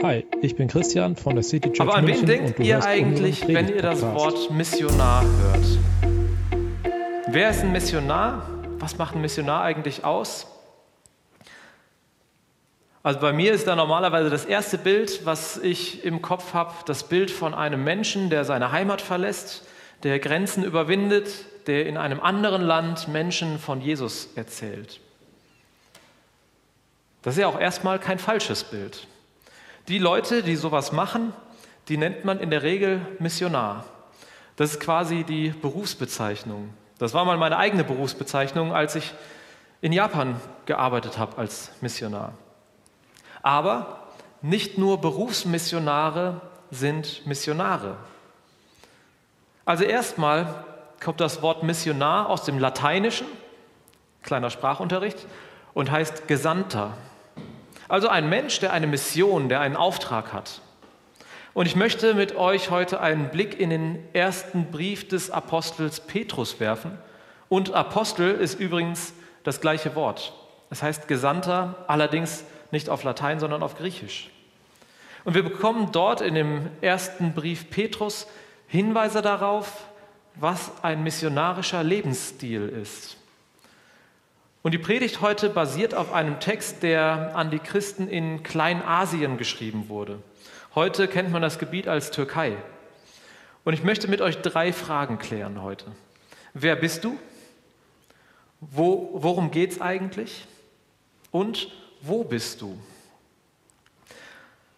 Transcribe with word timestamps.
Hi, 0.00 0.24
ich 0.42 0.54
bin 0.54 0.68
Christian 0.68 1.16
von 1.16 1.34
der 1.34 1.42
City 1.42 1.72
Church 1.72 1.88
Aber 1.88 1.96
an 1.96 2.06
wen 2.06 2.24
denkt 2.24 2.60
ihr 2.60 2.84
eigentlich, 2.84 3.48
wenn 3.48 3.68
ihr 3.68 3.82
das. 3.82 4.00
Wort 4.02 4.48
Missionar 4.52 5.24
hört? 5.24 5.66
Wer 7.26 7.50
ist 7.50 7.62
ein 7.62 7.72
Missionar? 7.72 8.48
Was 8.78 8.96
macht 8.96 9.16
ein 9.16 9.20
Missionar 9.20 9.64
eigentlich 9.64 10.04
aus? 10.04 10.46
Also 13.02 13.18
bei 13.18 13.32
mir 13.32 13.52
ist 13.52 13.66
da 13.66 13.74
normalerweise 13.74 14.30
das 14.30 14.44
erste 14.44 14.78
Bild, 14.78 15.26
was 15.26 15.56
ich 15.56 16.04
im 16.04 16.22
Kopf 16.22 16.54
habe, 16.54 16.74
das 16.86 17.08
Bild 17.08 17.32
von 17.32 17.52
einem 17.52 17.82
Menschen, 17.82 18.30
der 18.30 18.44
seine 18.44 18.70
Heimat 18.70 19.00
verlässt, 19.00 19.66
der 20.04 20.20
Grenzen 20.20 20.62
überwindet, 20.62 21.28
der 21.66 21.86
in 21.86 21.96
einem 21.96 22.20
anderen 22.20 22.62
Land 22.62 23.08
Menschen 23.08 23.58
von 23.58 23.80
Jesus 23.80 24.28
erzählt. 24.36 25.00
Das 27.22 27.34
ist 27.34 27.40
ja 27.40 27.48
auch 27.48 27.58
erstmal 27.58 27.98
kein 27.98 28.20
falsches 28.20 28.62
Bild. 28.62 29.08
Die 29.88 29.98
Leute, 29.98 30.42
die 30.42 30.54
sowas 30.54 30.92
machen, 30.92 31.32
die 31.88 31.96
nennt 31.96 32.22
man 32.22 32.40
in 32.40 32.50
der 32.50 32.62
Regel 32.62 33.00
Missionar. 33.18 33.84
Das 34.56 34.72
ist 34.72 34.80
quasi 34.80 35.24
die 35.24 35.48
Berufsbezeichnung. 35.48 36.74
Das 36.98 37.14
war 37.14 37.24
mal 37.24 37.38
meine 37.38 37.56
eigene 37.56 37.84
Berufsbezeichnung, 37.84 38.74
als 38.74 38.96
ich 38.96 39.14
in 39.80 39.92
Japan 39.92 40.38
gearbeitet 40.66 41.16
habe 41.16 41.38
als 41.38 41.70
Missionar. 41.80 42.34
Aber 43.40 44.08
nicht 44.42 44.76
nur 44.76 45.00
Berufsmissionare 45.00 46.42
sind 46.70 47.26
Missionare. 47.26 47.96
Also 49.64 49.84
erstmal 49.84 50.64
kommt 51.02 51.20
das 51.20 51.40
Wort 51.40 51.62
Missionar 51.62 52.28
aus 52.28 52.44
dem 52.44 52.58
Lateinischen, 52.58 53.26
kleiner 54.22 54.50
Sprachunterricht, 54.50 55.26
und 55.72 55.90
heißt 55.90 56.28
Gesandter. 56.28 56.94
Also 57.88 58.08
ein 58.08 58.28
Mensch, 58.28 58.60
der 58.60 58.72
eine 58.72 58.86
Mission, 58.86 59.48
der 59.48 59.60
einen 59.60 59.76
Auftrag 59.76 60.32
hat. 60.32 60.60
Und 61.54 61.66
ich 61.66 61.74
möchte 61.74 62.14
mit 62.14 62.36
euch 62.36 62.70
heute 62.70 63.00
einen 63.00 63.30
Blick 63.30 63.58
in 63.58 63.70
den 63.70 63.98
ersten 64.12 64.70
Brief 64.70 65.08
des 65.08 65.30
Apostels 65.30 66.00
Petrus 66.00 66.60
werfen. 66.60 66.98
Und 67.48 67.74
Apostel 67.74 68.30
ist 68.32 68.60
übrigens 68.60 69.14
das 69.42 69.60
gleiche 69.60 69.94
Wort. 69.94 70.34
Es 70.70 70.82
heißt 70.82 71.08
Gesandter, 71.08 71.84
allerdings 71.88 72.44
nicht 72.70 72.90
auf 72.90 73.02
Latein, 73.02 73.40
sondern 73.40 73.62
auf 73.62 73.76
Griechisch. 73.76 74.30
Und 75.24 75.34
wir 75.34 75.42
bekommen 75.42 75.90
dort 75.92 76.20
in 76.20 76.34
dem 76.34 76.70
ersten 76.80 77.32
Brief 77.32 77.70
Petrus 77.70 78.26
Hinweise 78.66 79.22
darauf, 79.22 79.84
was 80.34 80.70
ein 80.82 81.02
missionarischer 81.02 81.82
Lebensstil 81.82 82.68
ist. 82.68 83.17
Und 84.62 84.72
die 84.72 84.78
Predigt 84.78 85.20
heute 85.20 85.50
basiert 85.50 85.94
auf 85.94 86.12
einem 86.12 86.40
Text, 86.40 86.82
der 86.82 87.36
an 87.36 87.50
die 87.50 87.60
Christen 87.60 88.08
in 88.08 88.42
Kleinasien 88.42 89.38
geschrieben 89.38 89.88
wurde. 89.88 90.18
Heute 90.74 91.06
kennt 91.06 91.30
man 91.30 91.42
das 91.42 91.58
Gebiet 91.58 91.86
als 91.86 92.10
Türkei. 92.10 92.56
Und 93.64 93.74
ich 93.74 93.84
möchte 93.84 94.08
mit 94.08 94.20
euch 94.20 94.38
drei 94.38 94.72
Fragen 94.72 95.18
klären 95.18 95.62
heute. 95.62 95.86
Wer 96.54 96.74
bist 96.74 97.04
du? 97.04 97.18
Wo, 98.60 99.10
worum 99.14 99.52
geht 99.52 99.72
es 99.72 99.80
eigentlich? 99.80 100.46
Und 101.30 101.70
wo 102.00 102.24
bist 102.24 102.60
du? 102.60 102.78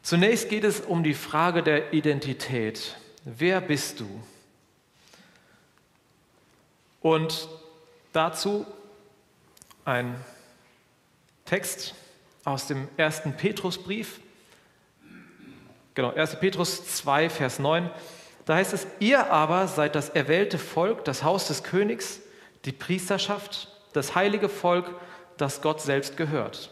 Zunächst 0.03 0.49
geht 0.51 0.65
es 0.65 0.81
um 0.81 1.03
die 1.03 1.15
Frage 1.15 1.63
der 1.63 1.93
Identität. 1.93 2.97
Wer 3.25 3.61
bist 3.61 4.01
du? 4.01 4.09
Und 7.01 7.49
dazu 8.13 8.67
ein 9.91 10.15
Text 11.47 11.95
aus 12.45 12.69
dem 12.69 12.87
ersten 12.97 13.37
Petrusbrief, 13.37 14.21
genau, 15.95 16.15
1. 16.15 16.39
Petrus 16.39 16.87
2, 16.87 17.29
Vers 17.29 17.59
9. 17.59 17.91
Da 18.47 18.55
heißt 18.55 18.73
es, 18.73 18.87
ihr 19.01 19.33
aber 19.33 19.67
seid 19.67 19.97
das 19.97 20.09
erwählte 20.09 20.59
Volk, 20.59 21.05
das 21.05 21.25
Haus 21.25 21.49
des 21.49 21.65
Königs, 21.65 22.21
die 22.65 22.73
Priesterschaft, 22.73 23.67
das 23.93 24.15
heilige 24.15 24.49
Volk, 24.49 24.95
das 25.37 25.61
Gott 25.61 25.81
selbst 25.81 26.17
gehört. 26.17 26.71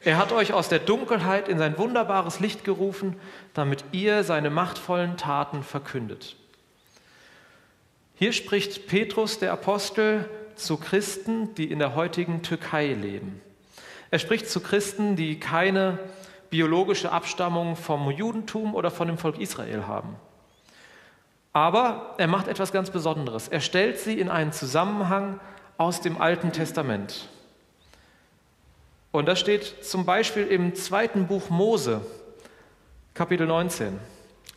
Er 0.00 0.16
hat 0.16 0.32
euch 0.32 0.54
aus 0.54 0.70
der 0.70 0.78
Dunkelheit 0.78 1.48
in 1.48 1.58
sein 1.58 1.76
wunderbares 1.76 2.40
Licht 2.40 2.64
gerufen, 2.64 3.20
damit 3.52 3.84
ihr 3.92 4.24
seine 4.24 4.48
machtvollen 4.48 5.18
Taten 5.18 5.62
verkündet. 5.62 6.36
Hier 8.14 8.32
spricht 8.32 8.86
Petrus, 8.86 9.38
der 9.38 9.52
Apostel, 9.52 10.26
zu 10.56 10.76
Christen, 10.76 11.54
die 11.54 11.70
in 11.70 11.78
der 11.78 11.94
heutigen 11.94 12.42
Türkei 12.42 12.92
leben. 12.92 13.40
Er 14.10 14.18
spricht 14.18 14.48
zu 14.48 14.60
Christen, 14.60 15.16
die 15.16 15.40
keine 15.40 15.98
biologische 16.50 17.10
Abstammung 17.10 17.74
vom 17.76 18.10
Judentum 18.10 18.74
oder 18.74 18.90
von 18.90 19.08
dem 19.08 19.18
Volk 19.18 19.40
Israel 19.40 19.86
haben. 19.86 20.16
Aber 21.52 22.14
er 22.18 22.26
macht 22.26 22.48
etwas 22.48 22.72
ganz 22.72 22.90
Besonderes. 22.90 23.48
Er 23.48 23.60
stellt 23.60 23.98
sie 23.98 24.18
in 24.18 24.28
einen 24.28 24.52
Zusammenhang 24.52 25.40
aus 25.78 26.00
dem 26.00 26.20
Alten 26.20 26.52
Testament. 26.52 27.28
Und 29.12 29.26
das 29.26 29.38
steht 29.40 29.84
zum 29.84 30.04
Beispiel 30.04 30.46
im 30.46 30.74
zweiten 30.74 31.26
Buch 31.26 31.50
Mose, 31.50 32.04
Kapitel 33.14 33.46
19. 33.46 33.98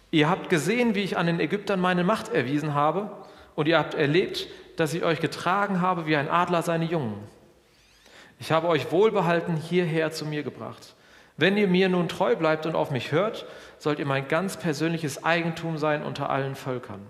Ihr 0.10 0.30
habt 0.30 0.50
gesehen, 0.50 0.96
wie 0.96 1.04
ich 1.04 1.18
an 1.18 1.28
den 1.28 1.40
Ägyptern 1.40 1.80
meine 1.80 2.04
Macht 2.04 2.30
erwiesen 2.30 2.74
habe, 2.74 3.12
und 3.56 3.68
ihr 3.68 3.78
habt 3.78 3.96
erlebt, 3.96 4.48
dass 4.78 4.94
ich 4.94 5.04
euch 5.04 5.20
getragen 5.20 5.82
habe 5.82 6.06
wie 6.06 6.16
ein 6.16 6.30
Adler 6.30 6.62
seine 6.62 6.86
Jungen. 6.86 7.16
Ich 8.40 8.52
habe 8.52 8.68
euch 8.68 8.92
wohlbehalten 8.92 9.58
hierher 9.58 10.12
zu 10.12 10.26
mir 10.26 10.44
gebracht. 10.44 10.96
Wenn 11.36 11.58
ihr 11.58 11.68
mir 11.68 11.90
nun 11.90 12.08
treu 12.08 12.36
bleibt 12.36 12.66
und 12.66 12.76
auf 12.76 12.92
mich 12.92 13.12
hört, 13.12 13.46
sollt 13.78 14.00
ihr 14.00 14.06
mein 14.06 14.28
ganz 14.28 14.58
persönliches 14.58 15.24
Eigentum 15.24 15.78
sein 15.78 16.04
unter 16.04 16.30
allen 16.30 16.56
Völkern. 16.56 17.06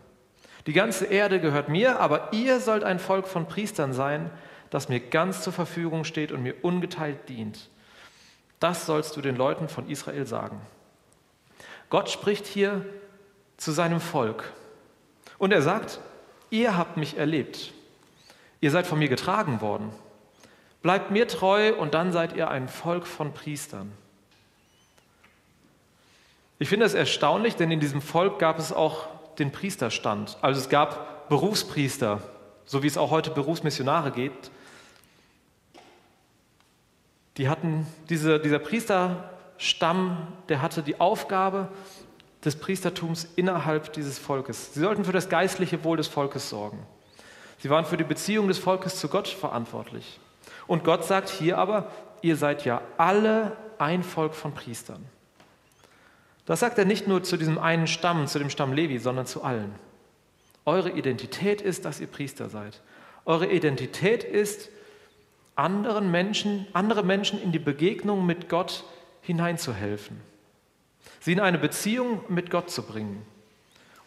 Die 0.66 0.74
ganze 0.74 1.06
Erde 1.06 1.40
gehört 1.40 1.70
mir, 1.70 2.00
aber 2.00 2.34
ihr 2.34 2.60
sollt 2.60 2.84
ein 2.84 3.00
Volk 3.00 3.28
von 3.28 3.48
Priestern 3.48 3.94
sein, 3.94 4.30
das 4.70 4.90
mir 4.90 5.00
ganz 5.00 5.42
zur 5.44 5.54
Verfügung 5.54 6.04
steht 6.04 6.32
und 6.34 6.44
mir 6.44 6.56
ungeteilt 6.62 7.30
dient. 7.30 7.70
Das 8.60 8.86
sollst 8.86 9.16
du 9.16 9.22
den 9.22 9.36
Leuten 9.38 9.70
von 9.70 9.90
Israel 9.90 10.26
sagen. 10.26 10.60
Gott 11.90 12.10
spricht 12.10 12.46
hier 12.46 12.86
zu 13.56 13.72
seinem 13.72 14.02
Volk 14.02 14.52
und 15.38 15.54
er 15.54 15.62
sagt, 15.62 16.00
ihr 16.50 16.78
habt 16.78 16.98
mich 16.98 17.18
erlebt, 17.18 17.74
ihr 18.62 18.72
seid 18.72 18.88
von 18.88 19.00
mir 19.00 19.10
getragen 19.10 19.62
worden, 19.62 19.92
bleibt 20.82 21.12
mir 21.12 21.28
treu 21.28 21.74
und 21.74 21.94
dann 21.94 22.12
seid 22.12 22.36
ihr 22.36 22.50
ein 22.50 22.68
Volk 22.68 23.08
von 23.08 23.34
Priestern. 23.34 23.92
Ich 26.60 26.70
finde 26.70 26.86
es 26.86 26.94
erstaunlich, 26.94 27.56
denn 27.56 27.70
in 27.70 27.80
diesem 27.80 28.02
Volk 28.02 28.40
gab 28.40 28.58
es 28.58 28.74
auch 28.74 29.08
den 29.38 29.52
Priesterstand. 29.52 30.38
Also 30.42 30.60
es 30.60 30.70
gab 30.70 31.30
Berufspriester, 31.30 32.22
so 32.66 32.82
wie 32.82 32.88
es 32.88 32.98
auch 32.98 33.12
heute 33.12 33.30
Berufsmissionare 33.30 34.12
gibt. 34.12 34.50
Die 37.38 37.48
hatten, 37.48 37.86
diese, 38.10 38.40
dieser 38.40 38.58
Priesterstamm, 38.58 40.28
der 40.50 40.64
hatte 40.64 40.82
die 40.82 41.00
Aufgabe 41.00 41.68
des 42.48 42.56
Priestertums 42.56 43.28
innerhalb 43.36 43.92
dieses 43.94 44.18
Volkes. 44.18 44.74
Sie 44.74 44.80
sollten 44.80 45.04
für 45.04 45.12
das 45.12 45.28
geistliche 45.28 45.84
Wohl 45.84 45.98
des 45.98 46.08
Volkes 46.08 46.50
sorgen. 46.50 46.80
Sie 47.60 47.70
waren 47.70 47.86
für 47.86 47.98
die 47.98 48.04
Beziehung 48.04 48.48
des 48.48 48.58
Volkes 48.58 49.00
zu 49.00 49.10
Gott 49.10 49.28
verantwortlich. 49.28 50.20
Und 50.66 50.86
Gott 50.86 51.04
sagt 51.04 51.30
hier 51.30 51.58
aber, 51.58 51.92
ihr 52.22 52.38
seid 52.38 52.64
ja 52.64 52.82
alle 52.98 53.58
ein 53.80 54.02
Volk 54.02 54.34
von 54.34 54.54
Priestern. 54.54 55.04
Das 56.46 56.62
sagt 56.62 56.78
er 56.78 56.86
nicht 56.86 57.08
nur 57.08 57.22
zu 57.24 57.36
diesem 57.36 57.60
einen 57.60 57.86
Stamm, 57.86 58.28
zu 58.28 58.40
dem 58.40 58.50
Stamm 58.50 58.72
Levi, 58.72 59.00
sondern 59.00 59.26
zu 59.26 59.44
allen. 59.44 59.76
Eure 60.64 60.92
Identität 60.92 61.62
ist, 61.62 61.84
dass 61.84 62.00
ihr 62.00 62.08
Priester 62.08 62.48
seid. 62.48 62.82
Eure 63.26 63.48
Identität 63.48 64.24
ist, 64.24 64.70
anderen 65.56 66.12
Menschen, 66.12 66.66
andere 66.72 67.04
Menschen 67.04 67.42
in 67.42 67.52
die 67.52 67.60
Begegnung 67.60 68.26
mit 68.26 68.48
Gott 68.48 68.86
hineinzuhelfen. 69.22 70.22
Sie 71.20 71.34
in 71.34 71.40
eine 71.40 71.58
Beziehung 71.58 72.24
mit 72.30 72.50
Gott 72.50 72.70
zu 72.70 72.84
bringen. 72.84 73.26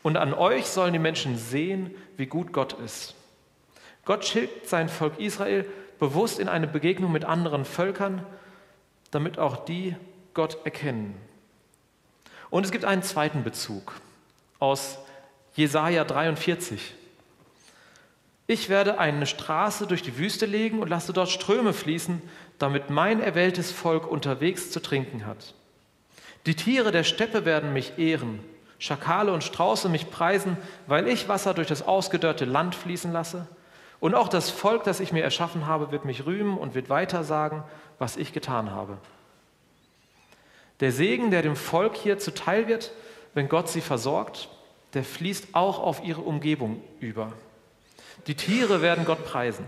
Und 0.02 0.16
an 0.16 0.32
euch 0.32 0.66
sollen 0.66 0.92
die 0.92 0.98
Menschen 0.98 1.36
sehen, 1.36 1.94
wie 2.16 2.26
gut 2.26 2.52
Gott 2.52 2.72
ist. 2.74 3.14
Gott 4.04 4.24
schickt 4.24 4.68
sein 4.68 4.88
Volk 4.88 5.18
Israel 5.18 5.66
bewusst 5.98 6.38
in 6.38 6.48
eine 6.48 6.66
Begegnung 6.66 7.12
mit 7.12 7.24
anderen 7.24 7.64
Völkern, 7.64 8.24
damit 9.10 9.38
auch 9.38 9.64
die 9.64 9.94
Gott 10.34 10.58
erkennen. 10.64 11.14
Und 12.48 12.64
es 12.64 12.72
gibt 12.72 12.84
einen 12.84 13.02
zweiten 13.02 13.44
Bezug 13.44 14.00
aus 14.58 14.98
Jesaja 15.54 16.04
43. 16.04 16.94
Ich 18.46 18.68
werde 18.68 18.98
eine 18.98 19.26
Straße 19.26 19.86
durch 19.86 20.02
die 20.02 20.18
Wüste 20.18 20.46
legen 20.46 20.80
und 20.80 20.88
lasse 20.88 21.12
dort 21.12 21.28
Ströme 21.28 21.72
fließen, 21.72 22.20
damit 22.58 22.90
mein 22.90 23.20
erwähltes 23.20 23.70
Volk 23.70 24.10
unterwegs 24.10 24.70
zu 24.70 24.80
trinken 24.80 25.26
hat. 25.26 25.54
Die 26.46 26.56
Tiere 26.56 26.90
der 26.90 27.04
Steppe 27.04 27.44
werden 27.44 27.72
mich 27.72 27.98
ehren, 27.98 28.40
Schakale 28.78 29.32
und 29.32 29.44
Strauße 29.44 29.88
mich 29.88 30.10
preisen, 30.10 30.56
weil 30.86 31.06
ich 31.06 31.28
Wasser 31.28 31.52
durch 31.52 31.68
das 31.68 31.82
ausgedörrte 31.82 32.46
Land 32.46 32.74
fließen 32.74 33.12
lasse. 33.12 33.46
Und 34.00 34.14
auch 34.14 34.28
das 34.28 34.48
Volk, 34.48 34.84
das 34.84 35.00
ich 35.00 35.12
mir 35.12 35.22
erschaffen 35.22 35.66
habe, 35.66 35.92
wird 35.92 36.06
mich 36.06 36.24
rühmen 36.24 36.56
und 36.56 36.74
wird 36.74 36.88
weiter 36.88 37.22
sagen, 37.22 37.62
was 37.98 38.16
ich 38.16 38.32
getan 38.32 38.70
habe. 38.70 38.96
Der 40.80 40.92
Segen, 40.92 41.30
der 41.30 41.42
dem 41.42 41.56
Volk 41.56 41.94
hier 41.96 42.18
zuteil 42.18 42.66
wird, 42.66 42.92
wenn 43.34 43.50
Gott 43.50 43.68
sie 43.68 43.82
versorgt, 43.82 44.48
der 44.94 45.04
fließt 45.04 45.48
auch 45.52 45.78
auf 45.78 46.02
ihre 46.02 46.22
Umgebung 46.22 46.82
über. 46.98 47.32
Die 48.26 48.34
Tiere 48.34 48.80
werden 48.80 49.04
Gott 49.04 49.24
preisen. 49.24 49.66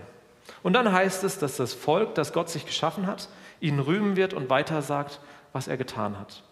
Und 0.62 0.72
dann 0.72 0.90
heißt 0.90 1.22
es, 1.24 1.38
dass 1.38 1.56
das 1.56 1.74
Volk, 1.74 2.14
das 2.14 2.32
Gott 2.32 2.48
sich 2.48 2.64
geschaffen 2.64 3.06
hat, 3.06 3.28
ihn 3.60 3.78
rühmen 3.78 4.16
wird 4.16 4.32
und 4.32 4.48
weiter 4.48 4.80
sagt, 4.80 5.20
was 5.52 5.68
er 5.68 5.76
getan 5.76 6.18
hat. 6.18 6.42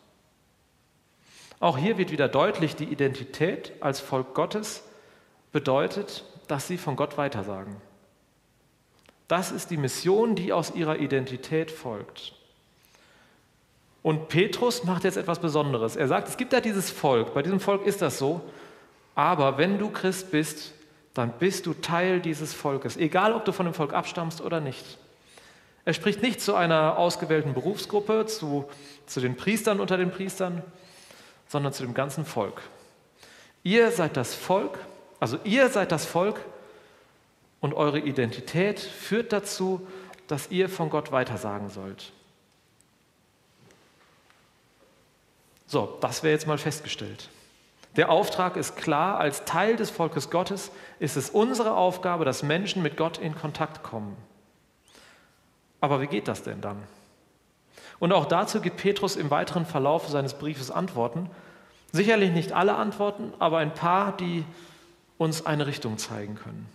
Auch 1.60 1.76
hier 1.76 1.98
wird 1.98 2.10
wieder 2.10 2.26
deutlich, 2.26 2.74
die 2.74 2.84
Identität 2.84 3.72
als 3.80 4.00
Volk 4.00 4.34
Gottes 4.34 4.82
bedeutet, 5.52 6.24
dass 6.48 6.66
sie 6.66 6.78
von 6.78 6.96
Gott 6.96 7.18
weitersagen. 7.18 7.76
Das 9.28 9.52
ist 9.52 9.70
die 9.70 9.76
Mission, 9.76 10.34
die 10.34 10.52
aus 10.52 10.74
ihrer 10.74 10.98
Identität 10.98 11.70
folgt. 11.70 12.32
Und 14.02 14.28
Petrus 14.28 14.84
macht 14.84 15.04
jetzt 15.04 15.18
etwas 15.18 15.38
Besonderes. 15.38 15.94
Er 15.94 16.08
sagt, 16.08 16.28
es 16.28 16.36
gibt 16.36 16.54
ja 16.54 16.60
dieses 16.60 16.90
Volk, 16.90 17.34
bei 17.34 17.42
diesem 17.42 17.60
Volk 17.60 17.86
ist 17.86 18.00
das 18.00 18.18
so, 18.18 18.40
aber 19.14 19.58
wenn 19.58 19.78
du 19.78 19.90
Christ 19.90 20.30
bist, 20.30 20.72
dann 21.12 21.32
bist 21.38 21.66
du 21.66 21.74
Teil 21.74 22.20
dieses 22.20 22.54
Volkes, 22.54 22.96
egal 22.96 23.34
ob 23.34 23.44
du 23.44 23.52
von 23.52 23.66
dem 23.66 23.74
Volk 23.74 23.92
abstammst 23.92 24.40
oder 24.40 24.60
nicht. 24.60 24.98
Er 25.84 25.92
spricht 25.92 26.22
nicht 26.22 26.40
zu 26.40 26.54
einer 26.54 26.96
ausgewählten 26.96 27.52
Berufsgruppe, 27.52 28.24
zu, 28.26 28.64
zu 29.06 29.20
den 29.20 29.36
Priestern 29.36 29.80
unter 29.80 29.98
den 29.98 30.10
Priestern, 30.10 30.62
sondern 31.50 31.72
zu 31.72 31.82
dem 31.82 31.94
ganzen 31.94 32.24
Volk. 32.24 32.62
Ihr 33.64 33.90
seid 33.90 34.16
das 34.16 34.34
Volk, 34.36 34.78
also 35.18 35.36
ihr 35.42 35.68
seid 35.68 35.90
das 35.90 36.06
Volk 36.06 36.40
und 37.58 37.74
eure 37.74 37.98
Identität 37.98 38.78
führt 38.78 39.32
dazu, 39.32 39.84
dass 40.28 40.52
ihr 40.52 40.68
von 40.68 40.90
Gott 40.90 41.10
weitersagen 41.10 41.68
sollt. 41.68 42.12
So, 45.66 45.98
das 46.00 46.22
wäre 46.22 46.32
jetzt 46.32 46.46
mal 46.46 46.56
festgestellt. 46.56 47.28
Der 47.96 48.10
Auftrag 48.10 48.56
ist 48.56 48.76
klar, 48.76 49.18
als 49.18 49.44
Teil 49.44 49.74
des 49.74 49.90
Volkes 49.90 50.30
Gottes 50.30 50.70
ist 51.00 51.16
es 51.16 51.30
unsere 51.30 51.74
Aufgabe, 51.74 52.24
dass 52.24 52.44
Menschen 52.44 52.80
mit 52.80 52.96
Gott 52.96 53.18
in 53.18 53.34
Kontakt 53.34 53.82
kommen. 53.82 54.16
Aber 55.80 56.00
wie 56.00 56.06
geht 56.06 56.28
das 56.28 56.44
denn 56.44 56.60
dann? 56.60 56.80
Und 58.00 58.12
auch 58.12 58.26
dazu 58.26 58.60
gibt 58.60 58.78
Petrus 58.78 59.14
im 59.14 59.30
weiteren 59.30 59.66
Verlauf 59.66 60.08
seines 60.08 60.34
Briefes 60.34 60.72
Antworten. 60.72 61.30
Sicherlich 61.92 62.32
nicht 62.32 62.52
alle 62.52 62.74
Antworten, 62.74 63.32
aber 63.38 63.58
ein 63.58 63.74
paar, 63.74 64.16
die 64.16 64.44
uns 65.18 65.44
eine 65.46 65.66
Richtung 65.66 65.98
zeigen 65.98 66.34
können. 66.34 66.66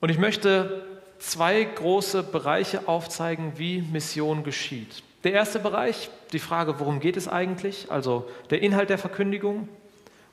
Und 0.00 0.08
ich 0.08 0.18
möchte 0.18 0.84
zwei 1.18 1.62
große 1.62 2.22
Bereiche 2.24 2.88
aufzeigen, 2.88 3.52
wie 3.56 3.82
Mission 3.82 4.42
geschieht. 4.42 5.02
Der 5.22 5.32
erste 5.32 5.58
Bereich, 5.58 6.10
die 6.32 6.38
Frage, 6.38 6.80
worum 6.80 6.98
geht 6.98 7.16
es 7.16 7.28
eigentlich, 7.28 7.90
also 7.90 8.28
der 8.48 8.62
Inhalt 8.62 8.90
der 8.90 8.98
Verkündigung. 8.98 9.68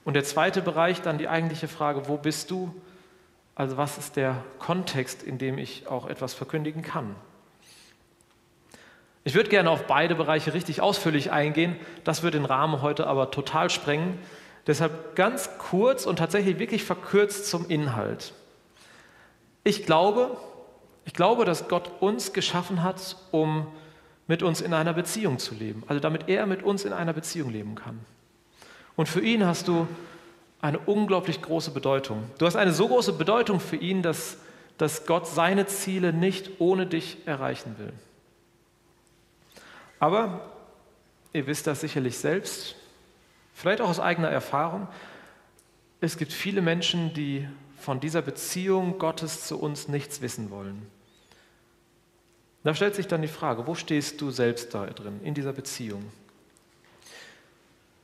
Und 0.05 0.13
der 0.13 0.23
zweite 0.23 0.61
Bereich, 0.61 1.01
dann 1.01 1.17
die 1.17 1.27
eigentliche 1.27 1.67
Frage, 1.67 2.07
wo 2.07 2.17
bist 2.17 2.49
du? 2.49 2.73
Also 3.53 3.75
was 3.75 3.97
ist 3.97 4.15
der 4.15 4.41
Kontext, 4.57 5.21
in 5.21 5.37
dem 5.37 5.57
ich 5.57 5.87
auch 5.87 6.07
etwas 6.07 6.33
verkündigen 6.33 6.81
kann? 6.81 7.15
Ich 9.27 9.33
würde 9.33 9.49
gerne 9.49 9.69
auf 9.69 9.87
beide 9.87 10.15
Bereiche 10.15 10.53
richtig 10.53 10.79
ausführlich 10.79 11.33
eingehen. 11.33 11.75
Das 12.05 12.23
würde 12.23 12.37
den 12.37 12.45
Rahmen 12.45 12.81
heute 12.81 13.07
aber 13.07 13.29
total 13.29 13.69
sprengen. 13.69 14.17
Deshalb 14.67 15.17
ganz 15.17 15.49
kurz 15.57 16.05
und 16.05 16.15
tatsächlich 16.15 16.59
wirklich 16.59 16.85
verkürzt 16.85 17.49
zum 17.49 17.69
Inhalt. 17.69 18.31
Ich 19.65 19.85
glaube, 19.85 20.37
ich 21.03 21.11
glaube, 21.11 21.43
dass 21.43 21.67
Gott 21.67 21.91
uns 21.99 22.31
geschaffen 22.31 22.83
hat, 22.83 23.17
um 23.31 23.67
mit 24.27 24.43
uns 24.43 24.61
in 24.61 24.73
einer 24.73 24.93
Beziehung 24.93 25.39
zu 25.39 25.55
leben. 25.55 25.83
Also 25.87 25.99
damit 25.99 26.29
er 26.29 26.45
mit 26.45 26.63
uns 26.63 26.85
in 26.85 26.93
einer 26.93 27.11
Beziehung 27.11 27.49
leben 27.49 27.75
kann. 27.75 27.99
Und 28.95 29.09
für 29.09 29.19
ihn 29.19 29.45
hast 29.45 29.67
du 29.67 29.89
eine 30.61 30.79
unglaublich 30.79 31.41
große 31.41 31.71
Bedeutung. 31.71 32.31
Du 32.37 32.45
hast 32.45 32.55
eine 32.55 32.71
so 32.71 32.87
große 32.87 33.11
Bedeutung 33.11 33.59
für 33.59 33.75
ihn, 33.75 34.03
dass, 34.03 34.37
dass 34.77 35.05
Gott 35.05 35.27
seine 35.27 35.65
Ziele 35.65 36.13
nicht 36.13 36.61
ohne 36.61 36.85
dich 36.85 37.17
erreichen 37.25 37.75
will. 37.77 37.91
Aber 39.99 40.41
ihr 41.33 41.47
wisst 41.47 41.67
das 41.67 41.81
sicherlich 41.81 42.17
selbst, 42.17 42.75
vielleicht 43.53 43.81
auch 43.81 43.89
aus 43.89 43.99
eigener 43.99 44.29
Erfahrung, 44.29 44.87
es 45.99 46.17
gibt 46.17 46.31
viele 46.31 46.61
Menschen, 46.61 47.13
die 47.13 47.47
von 47.79 47.99
dieser 47.99 48.21
Beziehung 48.21 48.99
Gottes 48.99 49.47
zu 49.47 49.59
uns 49.59 49.87
nichts 49.87 50.21
wissen 50.21 50.51
wollen. 50.51 50.85
Da 52.63 52.75
stellt 52.75 52.95
sich 52.95 53.07
dann 53.07 53.21
die 53.21 53.27
Frage, 53.27 53.65
wo 53.65 53.75
stehst 53.75 54.19
du 54.19 54.29
selbst 54.29 54.73
da 54.73 54.85
drin, 54.87 55.21
in 55.23 55.33
dieser 55.33 55.53
Beziehung? 55.53 56.03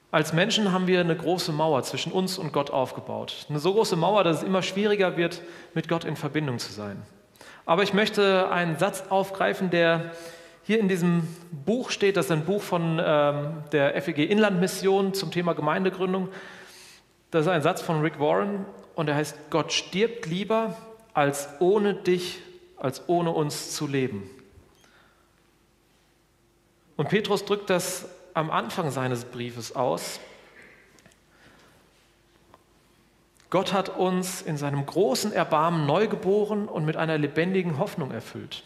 Als 0.09 0.31
Menschen 0.31 0.71
haben 0.71 0.85
wir 0.85 0.99
eine 0.99 1.15
große 1.15 1.51
Mauer 1.51 1.81
zwischen 1.83 2.11
uns 2.11 2.37
und 2.37 2.53
Gott 2.53 2.69
aufgebaut. 2.69 3.47
Eine 3.49 3.59
so 3.59 3.73
große 3.73 3.95
Mauer, 3.95 4.23
dass 4.23 4.37
es 4.37 4.43
immer 4.43 4.61
schwieriger 4.61 5.17
wird, 5.17 5.41
mit 5.73 5.87
Gott 5.89 6.05
in 6.05 6.15
Verbindung 6.15 6.59
zu 6.59 6.71
sein. 6.71 7.01
Aber 7.65 7.81
ich 7.81 7.93
möchte 7.93 8.51
einen 8.51 8.77
Satz 8.77 9.05
aufgreifen, 9.09 9.71
der 9.71 10.11
hier 10.63 10.79
in 10.79 10.87
diesem 10.87 11.27
Buch 11.65 11.91
steht. 11.91 12.17
Das 12.17 12.25
ist 12.25 12.31
ein 12.31 12.45
Buch 12.45 12.61
von 12.61 13.01
ähm, 13.03 13.63
der 13.71 14.01
FEG 14.01 14.29
Inlandmission 14.29 15.13
zum 15.13 15.31
Thema 15.31 15.53
Gemeindegründung. 15.53 16.29
Das 17.31 17.45
ist 17.45 17.51
ein 17.51 17.61
Satz 17.61 17.81
von 17.81 18.01
Rick 18.01 18.19
Warren 18.19 18.65
und 18.95 19.09
er 19.09 19.15
heißt, 19.15 19.49
Gott 19.49 19.73
stirbt 19.73 20.25
lieber, 20.25 20.75
als 21.13 21.49
ohne 21.59 21.93
dich, 21.93 22.39
als 22.77 23.07
ohne 23.07 23.31
uns 23.31 23.75
zu 23.75 23.87
leben. 23.87 24.29
Und 26.95 27.09
Petrus 27.09 27.43
drückt 27.45 27.69
das 27.69 28.07
am 28.33 28.49
Anfang 28.51 28.91
seines 28.91 29.25
Briefes 29.25 29.75
aus. 29.75 30.19
Gott 33.49 33.73
hat 33.73 33.89
uns 33.89 34.41
in 34.41 34.57
seinem 34.57 34.85
großen 34.85 35.31
Erbarmen 35.31 35.85
neu 35.85 36.07
geboren 36.07 36.67
und 36.67 36.85
mit 36.85 36.97
einer 36.97 37.17
lebendigen 37.17 37.77
Hoffnung 37.77 38.11
erfüllt. 38.11 38.63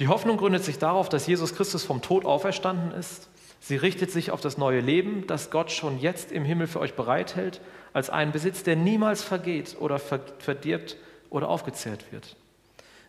Die 0.00 0.08
Hoffnung 0.08 0.38
gründet 0.38 0.64
sich 0.64 0.78
darauf, 0.78 1.08
dass 1.08 1.28
Jesus 1.28 1.54
Christus 1.54 1.84
vom 1.84 2.02
Tod 2.02 2.24
auferstanden 2.24 2.90
ist. 2.90 3.28
Sie 3.60 3.76
richtet 3.76 4.10
sich 4.10 4.32
auf 4.32 4.40
das 4.40 4.58
neue 4.58 4.80
Leben, 4.80 5.28
das 5.28 5.50
Gott 5.50 5.70
schon 5.70 6.00
jetzt 6.00 6.32
im 6.32 6.44
Himmel 6.44 6.66
für 6.66 6.80
euch 6.80 6.94
bereithält, 6.94 7.60
als 7.92 8.10
einen 8.10 8.32
Besitz, 8.32 8.64
der 8.64 8.74
niemals 8.74 9.22
vergeht 9.22 9.76
oder 9.78 10.00
verdirbt 10.00 10.96
oder 11.28 11.48
aufgezehrt 11.48 12.10
wird. 12.10 12.34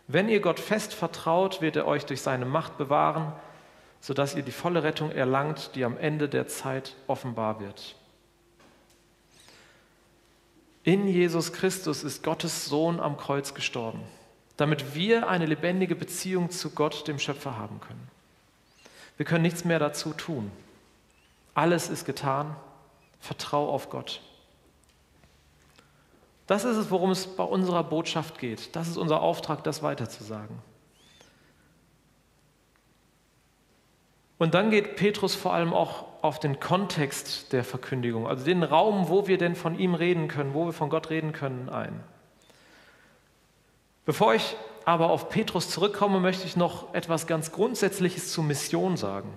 Wenn 0.06 0.28
ihr 0.28 0.40
Gott 0.40 0.60
fest 0.60 0.94
vertraut, 0.94 1.60
wird 1.60 1.74
er 1.74 1.88
euch 1.88 2.06
durch 2.06 2.20
seine 2.20 2.44
Macht 2.44 2.78
bewahren 2.78 3.32
sodass 4.02 4.34
ihr 4.34 4.42
die 4.42 4.52
volle 4.52 4.82
Rettung 4.82 5.12
erlangt, 5.12 5.70
die 5.76 5.84
am 5.84 5.96
Ende 5.96 6.28
der 6.28 6.48
Zeit 6.48 6.96
offenbar 7.06 7.60
wird. 7.60 7.94
In 10.82 11.06
Jesus 11.06 11.52
Christus 11.52 12.02
ist 12.02 12.24
Gottes 12.24 12.66
Sohn 12.66 12.98
am 12.98 13.16
Kreuz 13.16 13.54
gestorben, 13.54 14.00
damit 14.56 14.94
wir 14.94 15.28
eine 15.28 15.46
lebendige 15.46 15.94
Beziehung 15.94 16.50
zu 16.50 16.70
Gott, 16.70 17.08
dem 17.08 17.18
Schöpfer, 17.18 17.56
haben 17.56 17.80
können. 17.80 18.08
Wir 19.16 19.26
können 19.26 19.42
nichts 19.42 19.64
mehr 19.64 19.78
dazu 19.78 20.12
tun. 20.12 20.50
Alles 21.54 21.88
ist 21.88 22.04
getan. 22.04 22.56
Vertrau 23.20 23.68
auf 23.70 23.88
Gott. 23.88 24.20
Das 26.46 26.64
ist 26.64 26.76
es, 26.76 26.90
worum 26.90 27.10
es 27.10 27.26
bei 27.26 27.44
unserer 27.44 27.84
Botschaft 27.84 28.38
geht. 28.38 28.74
Das 28.74 28.88
ist 28.88 28.96
unser 28.96 29.22
Auftrag, 29.22 29.62
das 29.64 29.82
weiterzusagen. 29.82 30.58
Und 34.38 34.54
dann 34.54 34.70
geht 34.70 34.96
Petrus 34.96 35.36
vor 35.36 35.54
allem 35.54 35.72
auch 35.72 36.04
auf 36.20 36.40
den 36.40 36.58
Kontext 36.58 37.52
der 37.52 37.62
Verkündigung, 37.62 38.26
also 38.26 38.44
den 38.44 38.64
Raum, 38.64 39.08
wo 39.08 39.28
wir 39.28 39.38
denn 39.38 39.54
von 39.54 39.78
ihm 39.78 39.94
reden 39.94 40.26
können, 40.26 40.52
wo 40.52 40.66
wir 40.66 40.72
von 40.72 40.90
Gott 40.90 41.10
reden 41.10 41.32
können, 41.32 41.68
ein. 41.68 42.02
Bevor 44.04 44.34
ich 44.34 44.56
aber 44.84 45.10
auf 45.10 45.28
Petrus 45.28 45.70
zurückkomme, 45.70 46.18
möchte 46.18 46.46
ich 46.46 46.56
noch 46.56 46.92
etwas 46.94 47.26
ganz 47.26 47.52
Grundsätzliches 47.52 48.32
zur 48.32 48.44
Mission 48.44 48.96
sagen. 48.96 49.32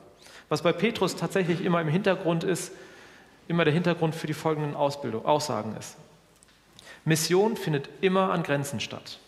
Was 0.50 0.64
bei 0.64 0.74
Petrus 0.74 1.16
tatsächlich 1.16 1.64
immer 1.64 1.82
im 1.82 1.88
Hintergrund 1.88 2.44
ist, 2.44 2.72
immer 3.48 3.64
der 3.64 3.74
Hintergrund 3.74 4.16
für 4.16 4.28
die 4.28 4.34
folgenden 4.34 4.76
Ausbildung, 4.76 5.26
Aussagen 5.26 5.76
ist. 5.78 5.98
Mission 7.04 7.56
findet 7.56 7.90
immer 8.02 8.32
an 8.32 8.42
Grenzen 8.42 8.80
statt. 8.80 9.20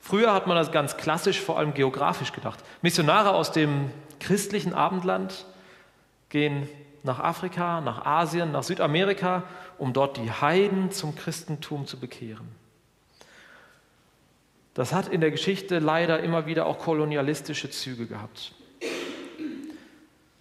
Früher 0.00 0.32
hat 0.32 0.46
man 0.46 0.56
das 0.56 0.70
ganz 0.70 0.96
klassisch, 0.96 1.40
vor 1.40 1.58
allem 1.58 1.74
geografisch 1.74 2.32
gedacht. 2.32 2.60
Missionare 2.82 3.32
aus 3.32 3.50
dem 3.50 3.90
christlichen 4.20 4.72
Abendland 4.72 5.46
gehen 6.28 6.68
nach 7.02 7.18
Afrika, 7.18 7.80
nach 7.80 8.06
Asien, 8.06 8.52
nach 8.52 8.62
Südamerika, 8.62 9.42
um 9.78 9.92
dort 9.92 10.16
die 10.16 10.30
Heiden 10.30 10.92
zum 10.92 11.16
Christentum 11.16 11.86
zu 11.86 11.98
bekehren. 11.98 12.48
Das 14.76 14.92
hat 14.92 15.08
in 15.08 15.22
der 15.22 15.30
Geschichte 15.30 15.78
leider 15.78 16.20
immer 16.20 16.44
wieder 16.44 16.66
auch 16.66 16.78
kolonialistische 16.78 17.70
Züge 17.70 18.04
gehabt. 18.04 18.52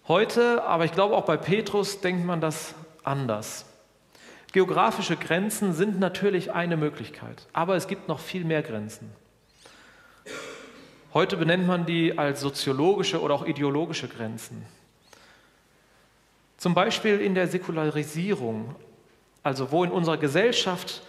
Heute, 0.09 0.65
aber 0.65 0.83
ich 0.83 0.91
glaube 0.91 1.15
auch 1.15 1.23
bei 1.23 1.37
Petrus, 1.37 2.01
denkt 2.01 2.25
man 2.25 2.41
das 2.41 2.75
anders. 3.05 3.65
Geografische 4.51 5.15
Grenzen 5.15 5.71
sind 5.71 6.01
natürlich 6.01 6.51
eine 6.51 6.75
Möglichkeit, 6.75 7.47
aber 7.53 7.77
es 7.77 7.87
gibt 7.87 8.09
noch 8.09 8.19
viel 8.19 8.43
mehr 8.43 8.61
Grenzen. 8.61 9.09
Heute 11.13 11.37
benennt 11.37 11.65
man 11.65 11.85
die 11.85 12.17
als 12.17 12.41
soziologische 12.41 13.21
oder 13.21 13.35
auch 13.35 13.45
ideologische 13.45 14.09
Grenzen. 14.09 14.65
Zum 16.57 16.73
Beispiel 16.73 17.21
in 17.21 17.35
der 17.35 17.47
Säkularisierung, 17.47 18.75
also 19.43 19.71
wo 19.71 19.85
in 19.85 19.91
unserer 19.91 20.17
Gesellschaft 20.17 21.03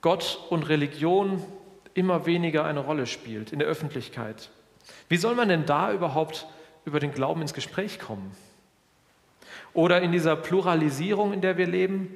Gott 0.00 0.38
und 0.48 0.68
Religion 0.68 1.44
immer 1.94 2.26
weniger 2.26 2.64
eine 2.64 2.80
Rolle 2.80 3.06
spielt 3.06 3.52
in 3.52 3.58
der 3.58 3.68
Öffentlichkeit. 3.68 4.50
Wie 5.08 5.16
soll 5.16 5.34
man 5.34 5.48
denn 5.48 5.66
da 5.66 5.92
überhaupt 5.92 6.46
über 6.84 7.00
den 7.00 7.12
Glauben 7.12 7.42
ins 7.42 7.54
Gespräch 7.54 7.98
kommen? 7.98 8.32
Oder 9.74 10.02
in 10.02 10.12
dieser 10.12 10.36
Pluralisierung, 10.36 11.32
in 11.32 11.40
der 11.40 11.56
wir 11.56 11.66
leben, 11.66 12.14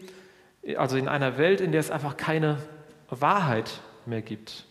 also 0.76 0.97
in 0.97 1.09
einer 1.09 1.38
Welt, 1.38 1.61
in 1.61 1.73
der 1.73 1.80
es 1.80 1.90
einfach 1.90 2.16
keine 2.16 2.59
Wahrheit 3.09 3.80
mehr 4.04 4.23
gibt. 4.23 4.64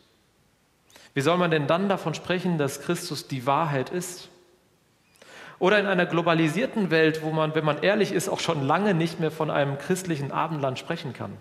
Wie 1.13 1.21
soll 1.21 1.37
man 1.37 1.51
denn 1.51 1.67
dann 1.67 1.87
davon 1.87 2.13
sprechen, 2.13 2.57
dass 2.57 2.81
Christus 2.81 3.27
die 3.27 3.45
Wahrheit 3.45 3.89
ist? 3.89 4.29
Oder 5.59 5.79
in 5.79 5.85
einer 5.85 6.05
globalisierten 6.05 6.91
Welt, 6.91 7.23
wo 7.23 7.31
man, 7.31 7.55
wenn 7.55 7.63
man 7.63 7.81
ehrlich 7.81 8.11
ist, 8.11 8.27
auch 8.27 8.41
schon 8.41 8.67
lange 8.67 8.93
nicht 8.93 9.21
mehr 9.21 9.31
von 9.31 9.49
einem 9.49 9.77
christlichen 9.77 10.31
Abendland 10.33 10.77
sprechen 10.77 11.13
kann. 11.13 11.37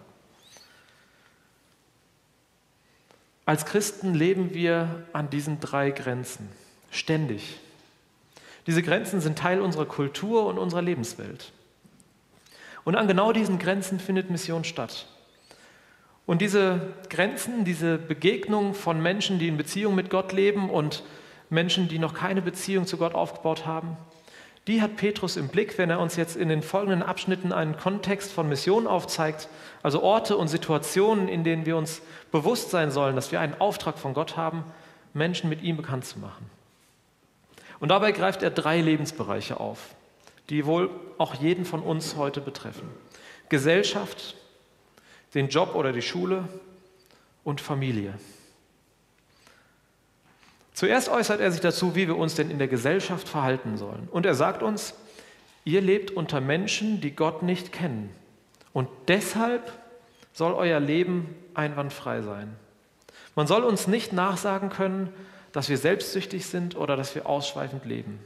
Als 3.47 3.67
Christen 3.67 4.15
leben 4.15 4.55
wir 4.55 5.05
an 5.13 5.29
diesen 5.29 5.61
drei 5.61 5.91
Grenzen, 5.91 6.49
ständig. 6.91 7.59
Diese 8.67 8.83
Grenzen 8.83 9.21
sind 9.21 9.39
Teil 9.39 9.61
unserer 9.61 9.85
Kultur 9.85 10.47
und 10.47 10.59
unserer 10.59 10.81
Lebenswelt. 10.81 11.53
Und 12.85 12.97
an 12.97 13.09
genau 13.09 13.33
diesen 13.33 13.59
Grenzen 13.59 14.01
findet 14.01 14.31
Mission 14.31 14.65
statt. 14.65 15.07
Und 16.27 16.41
diese 16.41 16.95
Grenzen, 17.11 17.65
diese 17.65 17.99
Begegnung 17.99 18.73
von 18.73 19.03
Menschen, 19.03 19.39
die 19.39 19.49
in 19.49 19.59
Beziehung 19.59 19.95
mit 19.95 20.09
Gott 20.09 20.33
leben 20.33 20.71
und 20.71 21.03
Menschen, 21.51 21.89
die 21.89 21.99
noch 21.99 22.15
keine 22.15 22.41
Beziehung 22.41 22.87
zu 22.87 22.97
Gott 22.97 23.15
aufgebaut 23.15 23.67
haben, 23.67 23.99
die 24.67 24.81
hat 24.81 24.97
Petrus 24.97 25.37
im 25.37 25.49
Blick, 25.49 25.77
wenn 25.77 25.91
er 25.91 26.01
uns 26.01 26.17
jetzt 26.17 26.37
in 26.37 26.49
den 26.49 26.63
folgenden 26.63 27.03
Abschnitten 27.03 27.53
einen 27.53 27.77
Kontext 27.77 28.33
von 28.33 28.49
Mission 28.49 28.87
aufzeigt, 28.87 29.49
also 29.83 30.03
Orte 30.03 30.37
und 30.37 30.49
Situationen, 30.49 31.29
in 31.29 31.45
denen 31.45 31.67
wir 31.67 31.77
uns 31.77 32.01
bewusst 32.33 32.71
sein 32.71 32.91
sollen, 32.91 33.15
dass 33.15 33.31
wir 33.31 33.41
einen 33.41 33.61
Auftrag 33.61 33.99
von 33.99 34.15
Gott 34.15 34.37
haben, 34.37 34.65
Menschen 35.13 35.51
mit 35.51 35.63
ihm 35.63 35.77
bekannt 35.77 36.07
zu 36.07 36.19
machen. 36.19 36.51
Und 37.79 37.91
dabei 37.91 38.13
greift 38.13 38.43
er 38.43 38.51
drei 38.51 38.81
Lebensbereiche 38.81 39.61
auf, 39.61 39.95
die 40.49 40.65
wohl 40.65 40.89
auch 41.19 41.35
jeden 41.35 41.67
von 41.67 41.83
uns 41.83 42.17
heute 42.17 42.41
betreffen. 42.41 42.89
Gesellschaft, 43.51 44.35
den 45.35 45.49
Job 45.49 45.75
oder 45.75 45.93
die 45.93 46.03
Schule 46.03 46.49
und 47.45 47.61
Familie. 47.61 48.15
Zuerst 50.75 51.09
äußert 51.09 51.41
er 51.41 51.53
sich 51.53 51.61
dazu, 51.61 51.95
wie 51.95 52.09
wir 52.09 52.17
uns 52.17 52.35
denn 52.35 52.51
in 52.51 52.59
der 52.59 52.69
Gesellschaft 52.69 53.29
verhalten 53.29 53.79
sollen. 53.79 54.09
Und 54.11 54.27
er 54.27 54.35
sagt 54.35 54.63
uns, 54.63 54.95
ihr 55.65 55.81
lebt 55.81 56.11
unter 56.11 56.41
Menschen, 56.41 57.01
die 57.01 57.13
Gott 57.13 57.43
nicht 57.43 57.73
kennen. 57.73 58.11
Und 58.73 58.89
deshalb 59.07 59.73
soll 60.33 60.53
euer 60.53 60.81
Leben 60.81 61.35
einwandfrei 61.55 62.23
sein. 62.23 62.57
Man 63.37 63.47
soll 63.47 63.63
uns 63.63 63.87
nicht 63.87 64.13
nachsagen 64.13 64.69
können, 64.69 65.13
dass 65.53 65.69
wir 65.69 65.79
selbstsüchtig 65.79 66.47
sind 66.47 66.77
oder 66.77 66.97
dass 66.97 67.15
wir 67.15 67.27
ausschweifend 67.27 67.85
leben. 67.85 68.19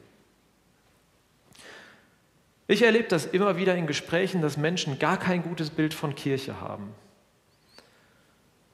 Ich 2.66 2.82
erlebe 2.82 3.08
das 3.08 3.26
immer 3.26 3.58
wieder 3.58 3.76
in 3.76 3.86
Gesprächen, 3.86 4.40
dass 4.40 4.56
Menschen 4.56 4.98
gar 4.98 5.18
kein 5.18 5.42
gutes 5.42 5.68
Bild 5.68 5.92
von 5.92 6.14
Kirche 6.14 6.62
haben. 6.62 6.94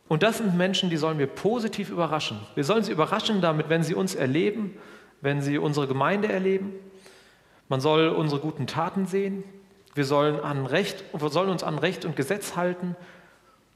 Und 0.08 0.22
das 0.22 0.38
sind 0.38 0.56
Menschen, 0.56 0.90
die 0.90 0.96
sollen 0.96 1.18
wir 1.18 1.26
positiv 1.26 1.90
überraschen. 1.90 2.38
Wir 2.54 2.64
sollen 2.64 2.84
sie 2.84 2.92
überraschen 2.92 3.40
damit, 3.40 3.68
wenn 3.68 3.82
sie 3.82 3.94
uns 3.94 4.14
erleben, 4.14 4.76
wenn 5.20 5.40
sie 5.40 5.58
unsere 5.58 5.86
Gemeinde 5.86 6.30
erleben. 6.30 6.72
Man 7.68 7.80
soll 7.80 8.08
unsere 8.08 8.40
guten 8.40 8.66
Taten 8.66 9.06
sehen. 9.06 9.44
Wir 9.94 10.04
sollen, 10.04 10.40
an 10.40 10.66
Recht, 10.66 11.04
wir 11.12 11.28
sollen 11.30 11.48
uns 11.48 11.62
an 11.62 11.78
Recht 11.78 12.04
und 12.04 12.16
Gesetz 12.16 12.56
halten 12.56 12.96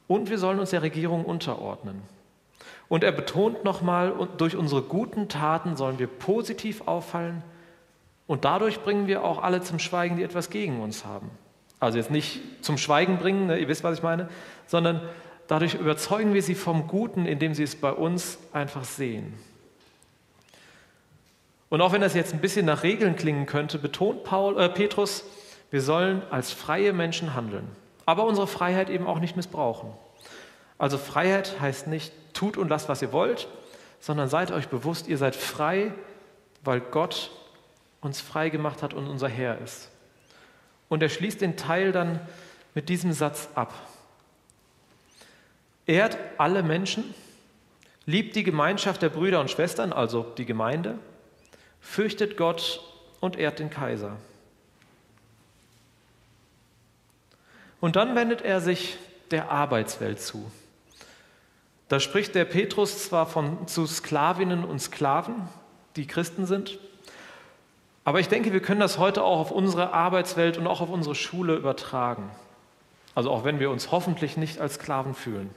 und 0.09 0.31
wir 0.31 0.39
sollen 0.39 0.59
uns 0.59 0.71
der 0.71 0.83
Regierung 0.83 1.25
unterordnen. 1.25 2.03
Und 2.89 3.05
er 3.05 3.13
betont 3.13 3.65
nochmal, 3.65 4.15
durch 4.37 4.57
unsere 4.57 4.83
guten 4.83 5.29
Taten 5.29 5.77
sollen 5.77 5.99
wir 5.99 6.07
positiv 6.07 6.83
auffallen 6.87 7.43
und 8.27 8.45
dadurch 8.45 8.81
bringen 8.81 9.07
wir 9.07 9.25
auch 9.25 9.43
alle 9.43 9.61
zum 9.61 9.79
Schweigen, 9.79 10.17
die 10.17 10.23
etwas 10.23 10.51
gegen 10.51 10.81
uns 10.81 11.05
haben. 11.05 11.31
Also 11.81 11.99
jetzt 11.99 12.11
nicht 12.11 12.41
zum 12.63 12.77
Schweigen 12.77 13.19
bringen, 13.19 13.47
ne, 13.47 13.59
ihr 13.59 13.69
wisst, 13.69 13.85
was 13.85 13.99
ich 13.99 14.03
meine, 14.03 14.29
sondern 14.67 15.01
Dadurch 15.49 15.75
überzeugen 15.75 16.35
wir 16.35 16.43
sie 16.43 16.55
vom 16.55 16.87
Guten, 16.87 17.27
indem 17.27 17.55
sie 17.55 17.63
es 17.63 17.75
bei 17.75 17.91
uns 17.91 18.39
einfach 18.53 18.85
sehen. 18.85 19.35
Und 21.71 21.81
auch 21.81 21.93
wenn 21.93 22.03
das 22.03 22.15
jetzt 22.15 22.33
ein 22.33 22.41
bisschen 22.41 22.67
nach 22.67 22.83
Regeln 22.83 23.17
klingen 23.17 23.47
könnte, 23.47 23.79
betont 23.79 24.25
Paul, 24.25 24.61
äh, 24.61 24.69
Petrus, 24.69 25.25
wir 25.71 25.83
sollen 25.83 26.23
als 26.31 26.53
freie 26.53 26.93
Menschen 26.93 27.35
handeln, 27.35 27.67
aber 28.07 28.25
unsere 28.25 28.47
Freiheit 28.47 28.89
eben 28.89 29.07
auch 29.07 29.21
nicht 29.21 29.37
missbrauchen. 29.37 29.91
Also 30.79 30.97
Freiheit 30.97 31.61
heißt 31.61 31.89
nicht, 31.89 32.13
tut 32.33 32.57
und 32.57 32.69
lasst, 32.69 32.89
was 32.89 33.03
ihr 33.03 33.13
wollt, 33.13 33.49
sondern 34.01 34.29
seid 34.29 34.51
euch 34.51 34.69
bewusst, 34.69 35.09
ihr 35.09 35.19
seid 35.19 35.35
frei, 35.35 35.93
weil 36.63 36.81
Gott 36.81 37.31
uns 38.01 38.21
frei 38.21 38.49
gemacht 38.49 38.83
hat 38.83 38.95
und 38.95 39.09
unser 39.09 39.29
Herr 39.29 39.59
ist. 39.59 39.91
Und 40.89 41.03
er 41.03 41.09
schließt 41.09 41.41
den 41.41 41.57
Teil 41.57 41.93
dann 41.93 42.21
mit 42.75 42.89
diesem 42.89 43.13
Satz 43.13 43.49
ab. 43.55 43.75
Ehrt 45.89 46.19
alle 46.37 46.63
Menschen, 46.63 47.15
liebt 48.07 48.37
die 48.37 48.45
Gemeinschaft 48.45 49.03
der 49.03 49.09
Brüder 49.09 49.41
und 49.41 49.51
Schwestern, 49.51 49.93
also 49.93 50.23
die 50.37 50.45
Gemeinde, 50.45 50.99
fürchtet 51.81 52.37
Gott 52.37 52.81
und 53.21 53.37
ehrt 53.37 53.59
den 53.59 53.71
Kaiser. 53.71 54.17
Und 57.81 57.97
dann 57.97 58.15
wendet 58.15 58.43
er 58.43 58.61
sich 58.61 58.99
der 59.31 59.51
Arbeitswelt 59.51 60.21
zu. 60.21 60.51
Da 61.89 62.01
spricht 62.01 62.35
der 62.35 62.45
Petrus 62.45 63.05
zwar 63.05 63.27
von, 63.27 63.67
zu 63.67 63.87
Sklavinnen 63.87 64.65
und 64.65 64.81
Sklaven, 64.81 65.49
die 65.97 66.07
Christen 66.07 66.45
sind, 66.45 66.79
aber 68.05 68.21
ich 68.21 68.29
denke, 68.29 68.53
wir 68.53 68.61
können 68.61 68.81
das 68.81 68.99
heute 68.99 69.23
auch 69.23 69.39
auf 69.39 69.51
unsere 69.51 69.95
Arbeitswelt 69.95 70.59
und 70.59 70.67
auch 70.67 70.83
auf 70.83 70.91
unsere 70.91 71.15
Schule 71.15 71.57
übertragen. 71.57 72.31
Also 73.15 73.31
auch 73.31 73.45
wenn 73.45 73.59
wir 73.59 73.71
uns 73.71 73.91
hoffentlich 73.91 74.37
nicht 74.37 74.61
als 74.61 74.75
Sklaven 74.75 75.15
fühlen. 75.15 75.51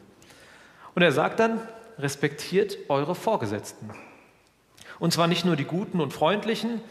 Und 0.96 1.02
er 1.02 1.12
sagt 1.12 1.40
dann, 1.40 1.62
respektiert 1.98 2.78
eure 2.90 3.16
Vorgesetzten. 3.16 3.92
Und 5.00 5.14
zwar 5.14 5.28
nicht 5.28 5.46
nur 5.46 5.56
die 5.56 5.66
guten 5.66 6.02
und 6.02 6.14
freundlichen, 6.14 6.82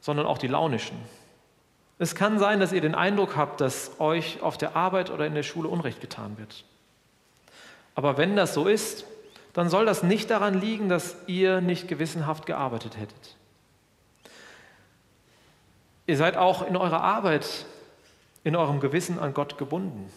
sondern 0.00 0.26
auch 0.26 0.38
die 0.38 0.48
launischen. 0.48 0.96
Es 1.98 2.14
kann 2.14 2.38
sein, 2.38 2.60
dass 2.60 2.72
ihr 2.72 2.80
den 2.80 2.94
Eindruck 2.94 3.36
habt, 3.36 3.60
dass 3.60 4.00
euch 4.00 4.40
auf 4.42 4.56
der 4.56 4.76
Arbeit 4.76 5.10
oder 5.10 5.26
in 5.26 5.34
der 5.34 5.42
Schule 5.42 5.68
Unrecht 5.68 6.00
getan 6.00 6.38
wird. 6.38 6.64
Aber 7.94 8.16
wenn 8.16 8.36
das 8.36 8.54
so 8.54 8.68
ist, 8.68 9.04
dann 9.52 9.68
soll 9.68 9.86
das 9.86 10.04
nicht 10.04 10.30
daran 10.30 10.60
liegen, 10.60 10.88
dass 10.88 11.16
ihr 11.26 11.60
nicht 11.60 11.88
gewissenhaft 11.88 12.46
gearbeitet 12.46 12.96
hättet. 12.96 13.36
Ihr 16.06 16.16
seid 16.16 16.36
auch 16.36 16.66
in 16.66 16.76
eurer 16.76 17.02
Arbeit, 17.02 17.66
in 18.44 18.54
eurem 18.54 18.78
Gewissen 18.78 19.18
an 19.18 19.34
Gott 19.34 19.58
gebunden. 19.58 20.10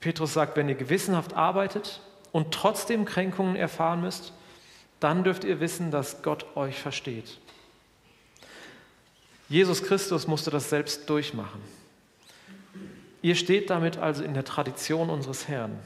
Petrus 0.00 0.32
sagt, 0.32 0.56
wenn 0.56 0.68
ihr 0.68 0.74
gewissenhaft 0.74 1.34
arbeitet 1.34 2.00
und 2.32 2.52
trotzdem 2.52 3.04
Kränkungen 3.04 3.54
erfahren 3.54 4.00
müsst, 4.00 4.32
dann 4.98 5.24
dürft 5.24 5.44
ihr 5.44 5.60
wissen, 5.60 5.90
dass 5.90 6.22
Gott 6.22 6.56
euch 6.56 6.78
versteht. 6.78 7.38
Jesus 9.48 9.82
Christus 9.82 10.26
musste 10.26 10.50
das 10.50 10.70
selbst 10.70 11.08
durchmachen. 11.10 11.60
Ihr 13.22 13.34
steht 13.34 13.68
damit 13.68 13.98
also 13.98 14.24
in 14.24 14.32
der 14.32 14.44
Tradition 14.44 15.10
unseres 15.10 15.48
Herrn. 15.48 15.78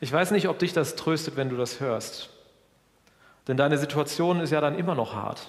Ich 0.00 0.10
weiß 0.10 0.30
nicht, 0.30 0.48
ob 0.48 0.58
dich 0.58 0.72
das 0.72 0.96
tröstet, 0.96 1.36
wenn 1.36 1.50
du 1.50 1.56
das 1.56 1.80
hörst. 1.80 2.30
Denn 3.48 3.56
deine 3.56 3.76
Situation 3.76 4.40
ist 4.40 4.50
ja 4.50 4.60
dann 4.60 4.78
immer 4.78 4.94
noch 4.94 5.14
hart. 5.14 5.48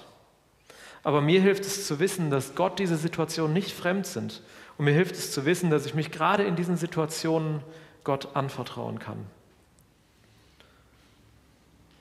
Aber 1.02 1.20
mir 1.20 1.40
hilft 1.40 1.64
es 1.64 1.86
zu 1.86 2.00
wissen, 2.00 2.30
dass 2.30 2.54
Gott 2.54 2.78
diese 2.78 2.96
Situation 2.96 3.52
nicht 3.52 3.72
fremd 3.72 4.06
sind 4.06 4.42
und 4.78 4.84
mir 4.84 4.92
hilft 4.92 5.14
es 5.14 5.32
zu 5.32 5.44
wissen, 5.44 5.70
dass 5.70 5.86
ich 5.86 5.94
mich 5.94 6.10
gerade 6.10 6.44
in 6.44 6.56
diesen 6.56 6.76
Situationen 6.76 7.62
Gott 8.04 8.34
anvertrauen 8.34 8.98
kann. 8.98 9.26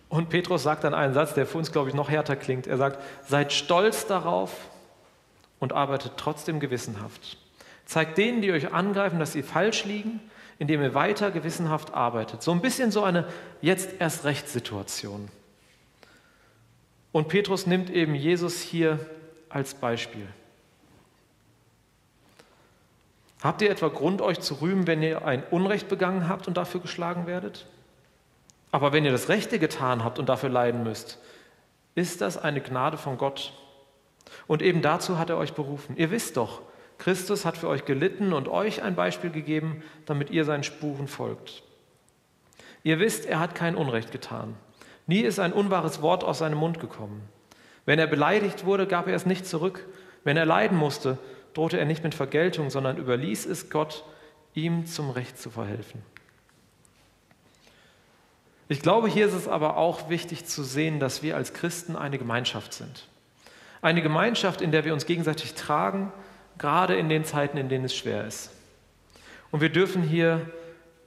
Und 0.10 0.30
Petrus 0.30 0.64
sagt 0.64 0.84
dann 0.84 0.94
einen 0.94 1.14
Satz, 1.14 1.34
der 1.34 1.46
für 1.46 1.58
uns, 1.58 1.72
glaube 1.72 1.90
ich, 1.90 1.96
noch 1.96 2.10
härter 2.10 2.36
klingt. 2.36 2.68
Er 2.68 2.78
sagt, 2.78 3.00
seid 3.28 3.52
stolz 3.52 4.08
darauf 4.08 4.52
und 5.60 5.74
arbeitet 5.74 6.14
trotzdem 6.18 6.60
gewissenhaft. 6.60 7.38
Zeigt 7.86 8.18
denen, 8.18 8.42
die 8.42 8.52
euch 8.52 8.72
angreifen, 8.72 9.20
dass 9.20 9.34
sie 9.34 9.44
falsch 9.44 9.86
liegen, 9.86 10.20
indem 10.60 10.82
ihr 10.82 10.94
weiter 10.94 11.32
gewissenhaft 11.32 11.94
arbeitet. 11.94 12.44
So 12.44 12.52
ein 12.52 12.62
bisschen 12.62 12.92
so 12.92 13.04
eine 13.04 13.28
jetzt 13.62 13.90
erst 14.00 14.26
recht 14.26 14.48
Situation. 14.48 15.28
Und 17.12 17.28
Petrus 17.28 17.68
nimmt 17.68 17.90
eben 17.90 18.16
Jesus 18.16 18.62
hier 18.62 19.00
als 19.50 19.74
Beispiel. 19.74 20.28
Habt 23.46 23.62
ihr 23.62 23.70
etwa 23.70 23.90
Grund, 23.90 24.24
euch 24.24 24.40
zu 24.40 24.56
rühmen, 24.56 24.88
wenn 24.88 25.04
ihr 25.04 25.24
ein 25.24 25.44
Unrecht 25.52 25.88
begangen 25.88 26.28
habt 26.28 26.48
und 26.48 26.58
dafür 26.58 26.82
geschlagen 26.82 27.28
werdet? 27.28 27.68
Aber 28.72 28.92
wenn 28.92 29.06
ihr 29.06 29.12
das 29.12 29.30
Rechte 29.30 29.60
getan 29.60 30.04
habt 30.04 30.18
und 30.18 30.30
dafür 30.30 30.50
leiden 30.50 30.82
müsst, 30.82 31.20
ist 31.94 32.22
das 32.22 32.40
eine 32.40 32.60
Gnade 32.60 32.98
von 32.98 33.20
Gott. 33.20 33.54
Und 34.48 34.64
eben 34.64 34.82
dazu 34.82 35.20
hat 35.20 35.30
er 35.30 35.38
euch 35.38 35.54
berufen. 35.54 35.96
Ihr 35.96 36.10
wisst 36.10 36.38
doch, 36.38 36.64
Christus 36.98 37.46
hat 37.46 37.56
für 37.56 37.68
euch 37.68 37.86
gelitten 37.86 38.34
und 38.34 38.48
euch 38.48 38.82
ein 38.82 38.96
Beispiel 38.96 39.30
gegeben, 39.30 39.84
damit 40.08 40.32
ihr 40.32 40.44
seinen 40.44 40.64
Spuren 40.64 41.08
folgt. 41.08 41.62
Ihr 42.82 42.98
wisst, 42.98 43.28
er 43.28 43.40
hat 43.40 43.54
kein 43.54 43.76
Unrecht 43.76 44.12
getan. 44.12 44.56
Nie 45.06 45.22
ist 45.22 45.38
ein 45.38 45.54
unwahres 45.54 46.02
Wort 46.02 46.24
aus 46.24 46.40
seinem 46.40 46.58
Mund 46.58 46.80
gekommen. 46.80 47.22
Wenn 47.86 48.00
er 48.00 48.08
beleidigt 48.08 48.66
wurde, 48.66 48.88
gab 48.88 49.08
er 49.08 49.16
es 49.16 49.28
nicht 49.28 49.46
zurück. 49.46 49.86
Wenn 50.24 50.36
er 50.36 50.48
leiden 50.48 50.80
musste, 50.80 51.20
drohte 51.56 51.80
er 51.80 51.86
nicht 51.86 52.04
mit 52.04 52.14
Vergeltung, 52.14 52.70
sondern 52.70 52.98
überließ 52.98 53.46
es 53.46 53.70
Gott, 53.72 54.04
ihm 54.54 54.86
zum 54.86 55.10
Recht 55.10 55.40
zu 55.40 55.50
verhelfen. 55.50 56.04
Ich 58.68 58.82
glaube, 58.82 59.08
hier 59.08 59.28
ist 59.28 59.34
es 59.34 59.48
aber 59.48 59.78
auch 59.78 60.10
wichtig 60.10 60.46
zu 60.46 60.64
sehen, 60.64 61.00
dass 61.00 61.24
wir 61.24 61.36
als 61.36 61.54
Christen 61.54 61.96
eine 61.96 62.18
Gemeinschaft 62.18 62.74
sind. 62.74 63.08
Eine 63.82 64.02
Gemeinschaft, 64.02 64.62
in 64.62 64.72
der 64.72 64.86
wir 64.86 64.94
uns 64.94 65.06
gegenseitig 65.06 65.54
tragen, 65.54 66.12
gerade 66.58 66.96
in 66.96 67.10
den 67.10 67.26
Zeiten, 67.26 67.58
in 67.58 67.70
denen 67.70 67.86
es 67.86 67.96
schwer 67.96 68.26
ist. 68.26 68.52
Und 69.52 69.62
wir 69.62 69.70
dürfen 69.70 70.02
hier 70.02 70.50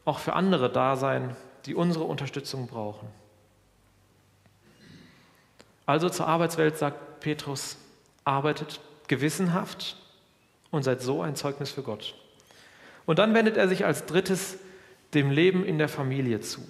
auch 0.04 0.18
für 0.18 0.34
andere 0.34 0.70
da 0.70 0.96
sein, 0.96 1.36
die 1.66 1.74
unsere 1.74 2.04
Unterstützung 2.04 2.68
brauchen. 2.68 3.08
Also 5.84 6.08
zur 6.08 6.28
Arbeitswelt 6.28 6.78
sagt 6.78 7.20
Petrus, 7.20 7.76
arbeitet 8.24 8.80
gewissenhaft 9.08 9.96
und 10.70 10.82
seid 10.82 11.00
so 11.00 11.22
ein 11.22 11.36
Zeugnis 11.36 11.70
für 11.70 11.82
Gott. 11.82 12.14
Und 13.06 13.18
dann 13.18 13.34
wendet 13.34 13.56
er 13.56 13.68
sich 13.68 13.84
als 13.84 14.06
drittes 14.06 14.58
dem 15.14 15.30
Leben 15.30 15.64
in 15.64 15.78
der 15.78 15.88
Familie 15.88 16.40
zu. 16.40 16.60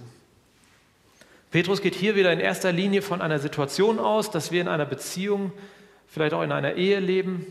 Petrus 1.50 1.80
geht 1.80 1.94
hier 1.94 2.14
wieder 2.14 2.32
in 2.32 2.40
erster 2.40 2.72
Linie 2.72 3.02
von 3.02 3.22
einer 3.22 3.38
Situation 3.38 3.98
aus, 3.98 4.30
dass 4.30 4.52
wir 4.52 4.60
in 4.60 4.68
einer 4.68 4.84
Beziehung, 4.84 5.52
vielleicht 6.06 6.34
auch 6.34 6.42
in 6.42 6.52
einer 6.52 6.74
Ehe 6.74 7.00
leben, 7.00 7.46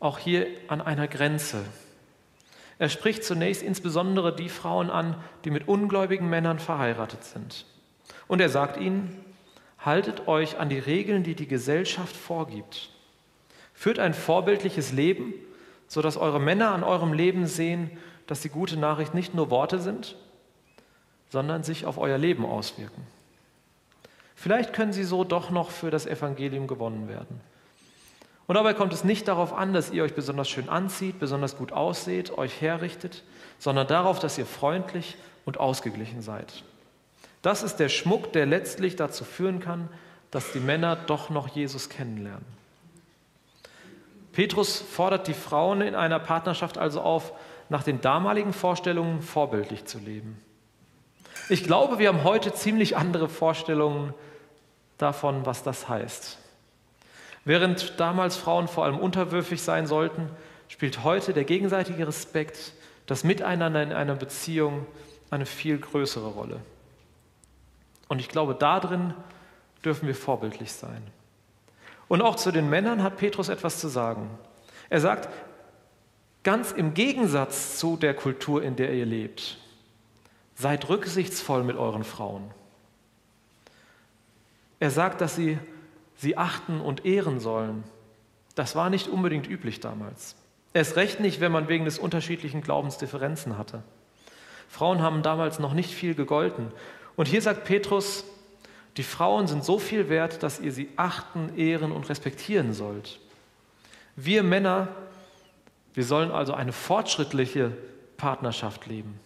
auch 0.00 0.18
hier 0.18 0.46
an 0.68 0.80
einer 0.80 1.08
Grenze. 1.08 1.64
Er 2.78 2.88
spricht 2.88 3.24
zunächst 3.24 3.62
insbesondere 3.62 4.34
die 4.34 4.48
Frauen 4.48 4.90
an, 4.90 5.16
die 5.44 5.50
mit 5.50 5.68
ungläubigen 5.68 6.28
Männern 6.28 6.58
verheiratet 6.58 7.24
sind. 7.24 7.66
Und 8.28 8.40
er 8.40 8.48
sagt 8.48 8.80
ihnen, 8.80 9.24
haltet 9.78 10.28
euch 10.28 10.58
an 10.58 10.68
die 10.68 10.78
Regeln, 10.78 11.22
die 11.22 11.34
die 11.34 11.46
Gesellschaft 11.48 12.16
vorgibt. 12.16 12.90
Führt 13.74 13.98
ein 13.98 14.14
vorbildliches 14.14 14.92
Leben, 14.92 15.34
sodass 15.92 16.16
eure 16.16 16.40
Männer 16.40 16.70
an 16.70 16.84
eurem 16.84 17.12
Leben 17.12 17.46
sehen, 17.46 17.90
dass 18.26 18.40
die 18.40 18.48
gute 18.48 18.78
Nachricht 18.78 19.12
nicht 19.12 19.34
nur 19.34 19.50
Worte 19.50 19.78
sind, 19.78 20.16
sondern 21.28 21.64
sich 21.64 21.84
auf 21.84 21.98
euer 21.98 22.16
Leben 22.16 22.46
auswirken. 22.46 23.06
Vielleicht 24.34 24.72
können 24.72 24.94
sie 24.94 25.04
so 25.04 25.22
doch 25.22 25.50
noch 25.50 25.70
für 25.70 25.90
das 25.90 26.06
Evangelium 26.06 26.66
gewonnen 26.66 27.10
werden. 27.10 27.42
Und 28.46 28.54
dabei 28.54 28.72
kommt 28.72 28.94
es 28.94 29.04
nicht 29.04 29.28
darauf 29.28 29.52
an, 29.52 29.74
dass 29.74 29.90
ihr 29.90 30.02
euch 30.02 30.14
besonders 30.14 30.48
schön 30.48 30.70
anzieht, 30.70 31.20
besonders 31.20 31.58
gut 31.58 31.72
ausseht, 31.72 32.38
euch 32.38 32.62
herrichtet, 32.62 33.22
sondern 33.58 33.86
darauf, 33.86 34.18
dass 34.18 34.38
ihr 34.38 34.46
freundlich 34.46 35.18
und 35.44 35.60
ausgeglichen 35.60 36.22
seid. 36.22 36.64
Das 37.42 37.62
ist 37.62 37.76
der 37.76 37.90
Schmuck, 37.90 38.32
der 38.32 38.46
letztlich 38.46 38.96
dazu 38.96 39.24
führen 39.24 39.60
kann, 39.60 39.90
dass 40.30 40.52
die 40.52 40.60
Männer 40.60 40.96
doch 40.96 41.28
noch 41.28 41.48
Jesus 41.48 41.90
kennenlernen. 41.90 42.61
Petrus 44.32 44.80
fordert 44.80 45.28
die 45.28 45.34
Frauen 45.34 45.82
in 45.82 45.94
einer 45.94 46.18
Partnerschaft 46.18 46.78
also 46.78 47.00
auf, 47.00 47.32
nach 47.68 47.82
den 47.82 48.00
damaligen 48.00 48.52
Vorstellungen 48.52 49.22
vorbildlich 49.22 49.84
zu 49.84 49.98
leben. 49.98 50.42
Ich 51.48 51.64
glaube, 51.64 51.98
wir 51.98 52.08
haben 52.08 52.24
heute 52.24 52.52
ziemlich 52.54 52.96
andere 52.96 53.28
Vorstellungen 53.28 54.14
davon, 54.98 55.44
was 55.44 55.62
das 55.62 55.88
heißt. 55.88 56.38
Während 57.44 57.98
damals 57.98 58.36
Frauen 58.36 58.68
vor 58.68 58.84
allem 58.84 58.98
unterwürfig 58.98 59.60
sein 59.60 59.86
sollten, 59.86 60.30
spielt 60.68 61.02
heute 61.02 61.32
der 61.32 61.44
gegenseitige 61.44 62.06
Respekt, 62.06 62.72
das 63.06 63.24
Miteinander 63.24 63.82
in 63.82 63.92
einer 63.92 64.14
Beziehung 64.14 64.86
eine 65.30 65.44
viel 65.44 65.78
größere 65.78 66.28
Rolle. 66.28 66.60
Und 68.08 68.20
ich 68.20 68.28
glaube, 68.28 68.54
darin 68.54 69.14
dürfen 69.84 70.06
wir 70.06 70.14
vorbildlich 70.14 70.72
sein. 70.72 71.02
Und 72.12 72.20
auch 72.20 72.36
zu 72.36 72.52
den 72.52 72.68
Männern 72.68 73.02
hat 73.02 73.16
Petrus 73.16 73.48
etwas 73.48 73.80
zu 73.80 73.88
sagen. 73.88 74.28
Er 74.90 75.00
sagt, 75.00 75.30
ganz 76.42 76.70
im 76.70 76.92
Gegensatz 76.92 77.78
zu 77.78 77.96
der 77.96 78.12
Kultur, 78.12 78.62
in 78.62 78.76
der 78.76 78.92
ihr 78.92 79.06
lebt, 79.06 79.56
seid 80.54 80.90
rücksichtsvoll 80.90 81.64
mit 81.64 81.78
euren 81.78 82.04
Frauen. 82.04 82.50
Er 84.78 84.90
sagt, 84.90 85.22
dass 85.22 85.36
sie 85.36 85.58
sie 86.14 86.36
achten 86.36 86.82
und 86.82 87.06
ehren 87.06 87.40
sollen. 87.40 87.82
Das 88.56 88.76
war 88.76 88.90
nicht 88.90 89.08
unbedingt 89.08 89.48
üblich 89.48 89.80
damals. 89.80 90.36
Erst 90.74 90.96
recht 90.96 91.18
nicht, 91.18 91.40
wenn 91.40 91.50
man 91.50 91.68
wegen 91.68 91.86
des 91.86 91.98
unterschiedlichen 91.98 92.60
Glaubens 92.60 92.98
Differenzen 92.98 93.56
hatte. 93.56 93.82
Frauen 94.68 95.00
haben 95.00 95.22
damals 95.22 95.58
noch 95.58 95.72
nicht 95.72 95.94
viel 95.94 96.14
gegolten. 96.14 96.72
Und 97.16 97.26
hier 97.26 97.40
sagt 97.40 97.64
Petrus, 97.64 98.24
die 98.96 99.02
Frauen 99.02 99.46
sind 99.46 99.64
so 99.64 99.78
viel 99.78 100.08
wert, 100.08 100.42
dass 100.42 100.60
ihr 100.60 100.72
sie 100.72 100.90
achten, 100.96 101.56
ehren 101.56 101.92
und 101.92 102.08
respektieren 102.08 102.74
sollt. 102.74 103.20
Wir 104.16 104.42
Männer, 104.42 104.88
wir 105.94 106.04
sollen 106.04 106.30
also 106.30 106.52
eine 106.52 106.72
fortschrittliche 106.72 107.72
Partnerschaft 108.18 108.86
leben. 108.86 109.18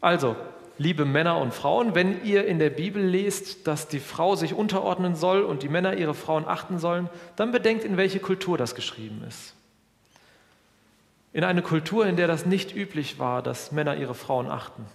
Also, 0.00 0.36
liebe 0.76 1.04
Männer 1.04 1.38
und 1.38 1.54
Frauen, 1.54 1.94
wenn 1.94 2.24
ihr 2.24 2.46
in 2.46 2.58
der 2.58 2.70
Bibel 2.70 3.02
lest, 3.02 3.66
dass 3.66 3.88
die 3.88 4.00
Frau 4.00 4.36
sich 4.36 4.54
unterordnen 4.54 5.14
soll 5.14 5.42
und 5.42 5.62
die 5.62 5.68
Männer 5.68 5.96
ihre 5.96 6.14
Frauen 6.14 6.46
achten 6.46 6.78
sollen, 6.78 7.08
dann 7.36 7.52
bedenkt, 7.52 7.84
in 7.84 7.96
welche 7.96 8.20
Kultur 8.20 8.58
das 8.58 8.74
geschrieben 8.74 9.24
ist. 9.26 9.54
In 11.32 11.44
eine 11.44 11.62
Kultur, 11.62 12.06
in 12.06 12.16
der 12.16 12.26
das 12.26 12.46
nicht 12.46 12.74
üblich 12.74 13.18
war, 13.18 13.42
dass 13.42 13.70
Männer 13.70 13.96
ihre 13.96 14.14
Frauen 14.14 14.48
achten. 14.48 14.86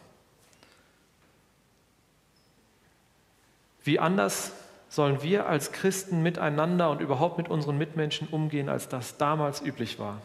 Wie 3.84 4.00
anders 4.00 4.54
sollen 4.90 5.22
wir 5.24 5.48
als 5.48 5.72
Christen 5.72 6.24
miteinander 6.24 6.90
und 6.90 7.02
überhaupt 7.02 7.38
mit 7.38 7.50
unseren 7.50 7.78
Mitmenschen 7.78 8.28
umgehen, 8.30 8.70
als 8.70 8.88
das 8.88 9.18
damals 9.18 9.62
üblich 9.62 10.00
war? 10.00 10.22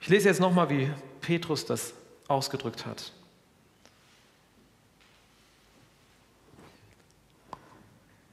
Ich 0.00 0.08
lese 0.08 0.28
jetzt 0.28 0.40
nochmal, 0.40 0.68
wie 0.68 0.90
Petrus 1.20 1.64
das 1.64 1.94
ausgedrückt 2.26 2.86
hat. 2.86 3.12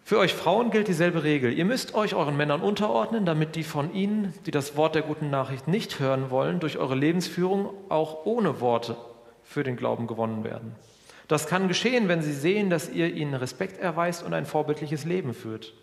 Für 0.04 0.18
euch 0.18 0.34
Frauen 0.34 0.72
gilt 0.72 0.88
dieselbe 0.88 1.22
Regel. 1.22 1.54
Ihr 1.54 1.66
müsst 1.66 1.94
euch 1.94 2.16
euren 2.16 2.36
Männern 2.36 2.62
unterordnen, 2.62 3.28
damit 3.28 3.56
die 3.56 3.64
von 3.64 3.94
ihnen, 3.94 4.34
die 4.48 4.52
das 4.52 4.76
Wort 4.76 4.96
der 4.96 5.04
guten 5.04 5.30
Nachricht 5.30 5.68
nicht 5.68 6.00
hören 6.00 6.32
wollen, 6.32 6.60
durch 6.60 6.80
eure 6.80 6.96
Lebensführung 6.96 7.70
auch 7.90 8.26
ohne 8.26 8.60
Worte 8.60 8.98
für 9.44 9.64
den 9.64 9.78
Glauben 9.78 10.08
gewonnen 10.08 10.44
werden. 10.44 10.76
Das 11.30 11.46
kann 11.46 11.68
geschehen, 11.68 12.08
wenn 12.08 12.24
sie 12.24 12.34
sehen, 12.34 12.72
dass 12.72 12.90
ihr 12.90 13.14
ihnen 13.14 13.36
Respekt 13.36 13.78
erweist 13.78 14.24
und 14.24 14.34
ein 14.34 14.48
vorbildliches 14.48 15.06
Leben 15.06 15.36
führt. 15.36 15.76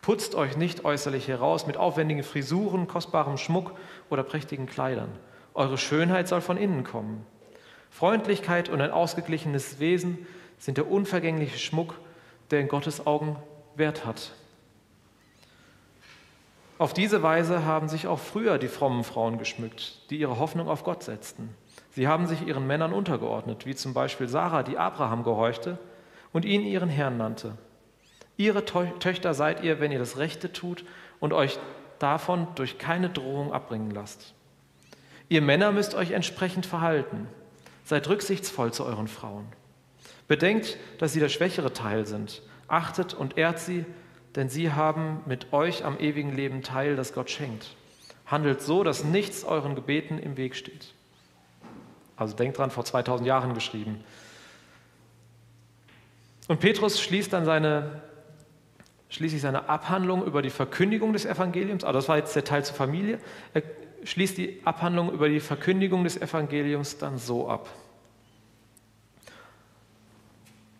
Putzt 0.00 0.34
euch 0.34 0.56
nicht 0.56 0.84
äußerlich 0.84 1.28
heraus 1.28 1.68
mit 1.68 1.76
aufwendigen 1.76 2.24
Frisuren, 2.24 2.88
kostbarem 2.88 3.38
Schmuck 3.38 3.74
oder 4.10 4.24
prächtigen 4.24 4.66
Kleidern. 4.66 5.08
Eure 5.54 5.78
Schönheit 5.78 6.26
soll 6.26 6.40
von 6.40 6.56
innen 6.56 6.82
kommen. 6.82 7.24
Freundlichkeit 7.90 8.68
und 8.68 8.80
ein 8.80 8.90
ausgeglichenes 8.90 9.78
Wesen 9.78 10.26
sind 10.58 10.78
der 10.78 10.90
unvergängliche 10.90 11.58
Schmuck, 11.58 11.94
der 12.50 12.58
in 12.58 12.66
Gottes 12.66 13.06
Augen 13.06 13.36
Wert 13.76 14.04
hat. 14.04 14.32
Auf 16.78 16.92
diese 16.92 17.22
Weise 17.22 17.64
haben 17.64 17.88
sich 17.88 18.08
auch 18.08 18.18
früher 18.18 18.58
die 18.58 18.66
frommen 18.66 19.04
Frauen 19.04 19.38
geschmückt, 19.38 20.10
die 20.10 20.18
ihre 20.18 20.40
Hoffnung 20.40 20.68
auf 20.68 20.82
Gott 20.82 21.04
setzten. 21.04 21.54
Sie 21.94 22.08
haben 22.08 22.26
sich 22.26 22.46
ihren 22.46 22.66
Männern 22.66 22.92
untergeordnet, 22.92 23.66
wie 23.66 23.74
zum 23.74 23.92
Beispiel 23.92 24.26
Sarah, 24.26 24.62
die 24.62 24.78
Abraham 24.78 25.24
gehorchte 25.24 25.78
und 26.32 26.44
ihn 26.44 26.62
ihren 26.62 26.88
Herrn 26.88 27.18
nannte. 27.18 27.56
Ihre 28.36 28.64
Töchter 28.64 29.34
seid 29.34 29.62
ihr, 29.62 29.78
wenn 29.78 29.92
ihr 29.92 29.98
das 29.98 30.16
Rechte 30.16 30.52
tut 30.52 30.84
und 31.20 31.32
euch 31.32 31.58
davon 31.98 32.48
durch 32.54 32.78
keine 32.78 33.10
Drohung 33.10 33.52
abbringen 33.52 33.90
lasst. 33.90 34.34
Ihr 35.28 35.42
Männer 35.42 35.70
müsst 35.70 35.94
euch 35.94 36.12
entsprechend 36.12 36.66
verhalten. 36.66 37.28
Seid 37.84 38.08
rücksichtsvoll 38.08 38.72
zu 38.72 38.84
euren 38.84 39.08
Frauen. 39.08 39.46
Bedenkt, 40.28 40.78
dass 40.98 41.12
sie 41.12 41.20
der 41.20 41.28
schwächere 41.28 41.72
Teil 41.72 42.06
sind. 42.06 42.42
Achtet 42.68 43.12
und 43.12 43.36
ehrt 43.36 43.58
sie, 43.58 43.84
denn 44.34 44.48
sie 44.48 44.72
haben 44.72 45.20
mit 45.26 45.52
euch 45.52 45.84
am 45.84 45.98
ewigen 45.98 46.34
Leben 46.34 46.62
teil, 46.62 46.96
das 46.96 47.12
Gott 47.12 47.30
schenkt. 47.30 47.76
Handelt 48.26 48.62
so, 48.62 48.82
dass 48.82 49.04
nichts 49.04 49.44
euren 49.44 49.74
Gebeten 49.74 50.18
im 50.18 50.36
Weg 50.36 50.56
steht. 50.56 50.94
Also 52.22 52.36
denkt 52.36 52.58
dran, 52.58 52.70
vor 52.70 52.84
2000 52.84 53.26
Jahren 53.26 53.54
geschrieben. 53.54 54.02
Und 56.48 56.60
Petrus 56.60 57.00
schließt 57.00 57.32
dann 57.32 57.44
seine, 57.44 58.02
schließlich 59.08 59.42
seine 59.42 59.68
Abhandlung 59.68 60.24
über 60.24 60.42
die 60.42 60.50
Verkündigung 60.50 61.12
des 61.12 61.24
Evangeliums, 61.24 61.84
also 61.84 61.98
das 61.98 62.08
war 62.08 62.16
jetzt 62.16 62.34
der 62.34 62.44
Teil 62.44 62.64
zur 62.64 62.74
Familie, 62.74 63.18
er 63.54 63.62
schließt 64.04 64.38
die 64.38 64.60
Abhandlung 64.64 65.12
über 65.12 65.28
die 65.28 65.40
Verkündigung 65.40 66.04
des 66.04 66.20
Evangeliums 66.20 66.98
dann 66.98 67.18
so 67.18 67.48
ab. 67.48 67.68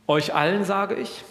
Euch 0.09 0.35
allen 0.35 0.65
sage 0.65 0.97
ich, 0.97 1.25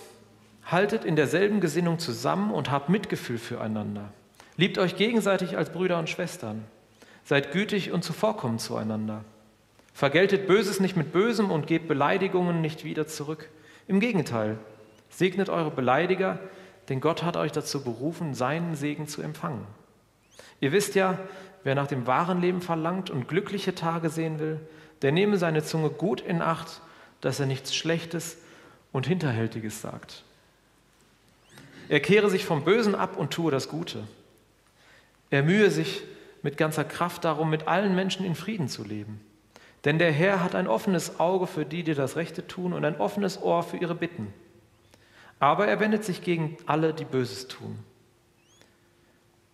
haltet 0.66 1.04
in 1.04 1.16
derselben 1.16 1.60
Gesinnung 1.60 2.00
zusammen 2.00 2.52
und 2.52 2.72
habt 2.72 2.90
Mitgefühl 2.90 3.38
füreinander. 3.38 4.12
Liebt 4.58 4.78
euch 4.78 4.96
gegenseitig 4.96 5.58
als 5.58 5.72
Brüder 5.72 6.00
und 6.00 6.10
Schwestern. 6.10 6.64
Seid 7.26 7.52
gütig 7.52 7.92
und 7.92 8.04
zuvorkommend 8.04 8.62
zueinander. 8.62 9.24
Vergeltet 9.94 10.48
Böses 10.48 10.80
nicht 10.80 10.96
mit 10.96 11.12
Bösem 11.12 11.52
und 11.52 11.68
gebt 11.68 11.88
Beleidigungen 11.88 12.62
nicht 12.62 12.84
wieder 12.84 13.08
zurück. 13.08 13.50
Im 13.88 14.00
Gegenteil, 14.00 14.58
segnet 15.10 15.50
eure 15.50 15.72
Beleidiger, 15.72 16.40
denn 16.90 17.02
Gott 17.02 17.24
hat 17.24 17.38
euch 17.38 17.52
dazu 17.52 17.84
berufen, 17.84 18.34
seinen 18.34 18.76
Segen 18.76 19.08
zu 19.08 19.22
empfangen. 19.22 19.66
Ihr 20.60 20.72
wisst 20.72 20.96
ja, 20.96 21.20
wer 21.64 21.76
nach 21.76 21.88
dem 21.88 22.08
wahren 22.08 22.42
Leben 22.42 22.62
verlangt 22.62 23.10
und 23.10 23.28
glückliche 23.28 23.76
Tage 23.76 24.10
sehen 24.10 24.40
will, 24.40 24.60
der 25.02 25.12
nehme 25.12 25.38
seine 25.38 25.64
Zunge 25.64 25.90
gut 25.90 26.22
in 26.22 26.42
Acht, 26.42 26.82
dass 27.20 27.40
er 27.40 27.46
nichts 27.46 27.76
Schlechtes 27.76 28.38
und 28.92 29.08
Hinterhältiges 29.08 29.82
sagt. 29.82 30.24
Er 31.90 32.00
kehre 32.00 32.30
sich 32.30 32.46
vom 32.46 32.64
Bösen 32.64 32.96
ab 32.96 33.18
und 33.18 33.32
tue 33.32 33.52
das 33.52 33.68
Gute. 33.68 34.04
Er 35.30 35.44
mühe 35.44 35.70
sich 35.70 36.04
mit 36.42 36.58
ganzer 36.58 36.84
Kraft 36.84 37.26
darum, 37.26 37.50
mit 37.50 37.68
allen 37.68 37.96
Menschen 37.96 38.26
in 38.26 38.36
Frieden 38.36 38.70
zu 38.70 38.84
leben. 38.84 39.20
Denn 39.86 39.98
der 39.98 40.12
Herr 40.12 40.44
hat 40.44 40.56
ein 40.56 40.68
offenes 40.68 41.20
Auge 41.20 41.48
für 41.48 41.66
die, 41.66 41.84
die 41.84 41.96
das 41.96 42.16
Rechte 42.16 42.46
tun, 42.48 42.74
und 42.74 42.86
ein 42.86 43.00
offenes 43.00 43.42
Ohr 43.42 43.64
für 43.64 43.78
ihre 43.78 43.96
Bitten. 43.96 44.34
Aber 45.40 45.68
er 45.68 45.80
wendet 45.80 46.04
sich 46.04 46.24
gegen 46.24 46.58
alle, 46.68 46.94
die 46.94 47.06
Böses 47.06 47.48
tun. 47.48 47.80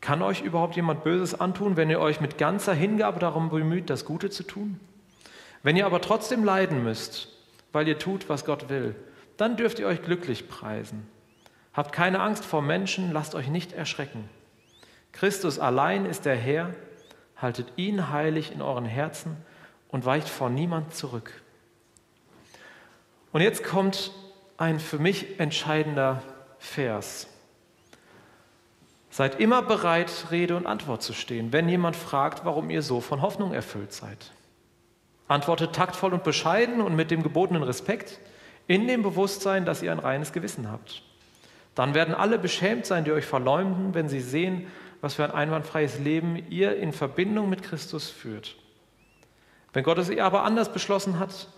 Kann 0.01 0.21
euch 0.21 0.41
überhaupt 0.41 0.75
jemand 0.75 1.03
Böses 1.03 1.39
antun, 1.39 1.77
wenn 1.77 1.89
ihr 1.89 1.99
euch 1.99 2.19
mit 2.19 2.37
ganzer 2.37 2.73
Hingabe 2.73 3.19
darum 3.19 3.49
bemüht, 3.49 3.89
das 3.89 4.05
Gute 4.05 4.29
zu 4.29 4.43
tun? 4.43 4.79
Wenn 5.63 5.75
ihr 5.75 5.85
aber 5.85 6.01
trotzdem 6.01 6.43
leiden 6.43 6.83
müsst, 6.83 7.29
weil 7.71 7.87
ihr 7.87 7.97
tut, 7.97 8.29
was 8.29 8.45
Gott 8.45 8.69
will, 8.69 8.95
dann 9.37 9.57
dürft 9.57 9.79
ihr 9.79 9.87
euch 9.87 10.01
glücklich 10.01 10.49
preisen. 10.49 11.07
Habt 11.73 11.93
keine 11.93 12.19
Angst 12.19 12.43
vor 12.43 12.61
Menschen, 12.61 13.11
lasst 13.13 13.35
euch 13.35 13.47
nicht 13.47 13.71
erschrecken. 13.71 14.29
Christus 15.11 15.57
allein 15.57 16.05
ist 16.05 16.25
der 16.25 16.35
Herr, 16.35 16.73
haltet 17.37 17.67
ihn 17.75 18.09
heilig 18.09 18.51
in 18.51 18.61
euren 18.61 18.85
Herzen 18.85 19.37
und 19.89 20.05
weicht 20.05 20.29
vor 20.29 20.49
niemand 20.49 20.93
zurück. 20.93 21.41
Und 23.31 23.41
jetzt 23.41 23.63
kommt 23.63 24.11
ein 24.57 24.79
für 24.79 24.99
mich 24.99 25.39
entscheidender 25.39 26.21
Vers. 26.59 27.27
Seid 29.09 29.39
immer 29.39 29.61
bereit, 29.61 30.27
Rede 30.31 30.55
und 30.55 30.67
Antwort 30.67 31.01
zu 31.01 31.13
stehen, 31.13 31.51
wenn 31.51 31.69
jemand 31.69 31.95
fragt, 31.95 32.45
warum 32.45 32.69
ihr 32.69 32.81
so 32.81 33.01
von 33.01 33.21
Hoffnung 33.21 33.53
erfüllt 33.53 33.93
seid. 33.93 34.31
Antwortet 35.27 35.73
taktvoll 35.73 36.13
und 36.13 36.23
bescheiden 36.23 36.81
und 36.81 36.95
mit 36.95 37.11
dem 37.11 37.23
gebotenen 37.23 37.63
Respekt, 37.63 38.19
in 38.67 38.87
dem 38.87 39.01
Bewusstsein, 39.01 39.65
dass 39.65 39.81
ihr 39.81 39.91
ein 39.91 39.99
reines 39.99 40.33
Gewissen 40.33 40.71
habt. 40.71 41.03
Dann 41.75 41.93
werden 41.93 42.15
alle 42.15 42.39
beschämt 42.39 42.85
sein, 42.85 43.05
die 43.05 43.11
euch 43.11 43.25
verleumden, 43.25 43.93
wenn 43.93 44.09
sie 44.09 44.19
sehen, 44.19 44.67
was 45.01 45.15
für 45.15 45.23
ein 45.23 45.31
einwandfreies 45.31 45.99
Leben 45.99 46.43
ihr 46.49 46.77
in 46.77 46.91
Verbindung 46.91 47.49
mit 47.49 47.63
Christus 47.63 48.09
führt. 48.09 48.55
Wenn 49.77 49.83
Gott 49.83 49.99
es 49.99 50.09
ihr 50.09 50.25
aber 50.25 50.41
anders 50.41 50.73
beschlossen 50.73 51.19
hat 51.19 51.49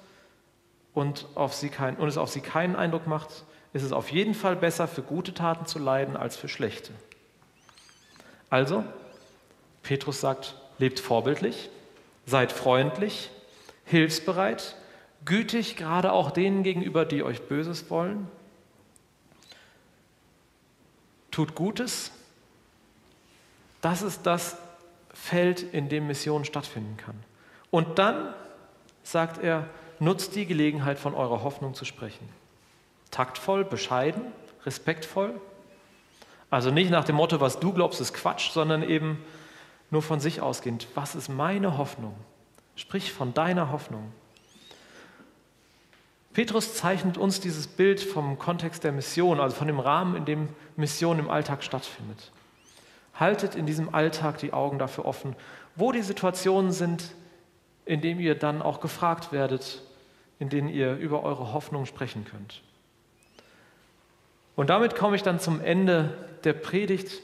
und, 0.93 1.25
auf 1.35 1.53
sie 1.53 1.69
kein, 1.69 1.95
und 1.95 2.09
es 2.09 2.17
auf 2.17 2.29
sie 2.29 2.41
keinen 2.41 2.75
Eindruck 2.75 3.07
macht, 3.07 3.45
ist 3.71 3.83
es 3.83 3.93
auf 3.93 4.11
jeden 4.11 4.33
Fall 4.33 4.57
besser, 4.57 4.89
für 4.89 5.01
gute 5.01 5.33
Taten 5.33 5.65
zu 5.65 5.79
leiden 5.79 6.17
als 6.17 6.35
für 6.35 6.49
schlechte. 6.49 6.91
Also, 8.49 8.83
Petrus 9.83 10.19
sagt, 10.19 10.55
lebt 10.79 10.99
vorbildlich, 10.99 11.69
seid 12.25 12.51
freundlich, 12.51 13.31
hilfsbereit, 13.85 14.75
gütig, 15.23 15.77
gerade 15.77 16.11
auch 16.11 16.31
denen 16.31 16.63
gegenüber, 16.63 17.05
die 17.05 17.23
euch 17.23 17.43
Böses 17.43 17.89
wollen. 17.89 18.27
Tut 21.31 21.55
Gutes. 21.55 22.11
Das 23.79 24.01
ist 24.01 24.23
das 24.25 24.57
Feld, 25.13 25.63
in 25.63 25.87
dem 25.87 26.07
Mission 26.07 26.43
stattfinden 26.43 26.97
kann. 26.97 27.15
Und 27.71 27.99
dann, 27.99 28.33
sagt 29.03 29.43
er, 29.43 29.65
nutzt 29.99 30.35
die 30.35 30.45
Gelegenheit, 30.45 30.99
von 30.99 31.13
eurer 31.13 31.43
Hoffnung 31.43 31.73
zu 31.73 31.85
sprechen. 31.85 32.27
Taktvoll, 33.11 33.65
bescheiden, 33.65 34.21
respektvoll. 34.65 35.39
Also 36.49 36.71
nicht 36.71 36.89
nach 36.89 37.05
dem 37.05 37.15
Motto, 37.15 37.39
was 37.39 37.59
du 37.59 37.73
glaubst, 37.73 38.01
ist 38.01 38.13
Quatsch, 38.13 38.51
sondern 38.51 38.81
eben 38.83 39.23
nur 39.91 40.01
von 40.01 40.19
sich 40.19 40.41
ausgehend. 40.41 40.87
Was 40.95 41.15
ist 41.15 41.29
meine 41.29 41.77
Hoffnung? 41.77 42.15
Sprich 42.75 43.11
von 43.11 43.33
deiner 43.33 43.71
Hoffnung. 43.71 44.11
Petrus 46.33 46.75
zeichnet 46.75 47.17
uns 47.17 47.39
dieses 47.39 47.67
Bild 47.67 47.99
vom 47.99 48.37
Kontext 48.37 48.83
der 48.83 48.91
Mission, 48.91 49.39
also 49.39 49.55
von 49.55 49.67
dem 49.67 49.79
Rahmen, 49.79 50.15
in 50.15 50.25
dem 50.25 50.49
Mission 50.75 51.19
im 51.19 51.29
Alltag 51.29 51.63
stattfindet. 51.63 52.31
Haltet 53.15 53.55
in 53.55 53.65
diesem 53.65 53.93
Alltag 53.93 54.37
die 54.37 54.53
Augen 54.53 54.79
dafür 54.79 55.05
offen, 55.05 55.35
wo 55.75 55.91
die 55.91 56.03
Situationen 56.03 56.71
sind, 56.71 57.11
in 57.89 58.01
denen 58.01 58.19
ihr 58.19 58.35
dann 58.35 58.61
auch 58.61 58.81
gefragt 58.81 59.31
werdet, 59.31 59.81
in 60.37 60.49
denen 60.49 60.69
ihr 60.69 60.95
über 60.95 61.23
eure 61.23 61.53
Hoffnung 61.53 61.87
sprechen 61.87 62.23
könnt. 62.23 62.61
Und 64.55 64.69
damit 64.69 64.95
komme 64.95 65.15
ich 65.15 65.23
dann 65.23 65.39
zum 65.39 65.59
Ende 65.59 66.15
der 66.43 66.53
Predigt. 66.53 67.23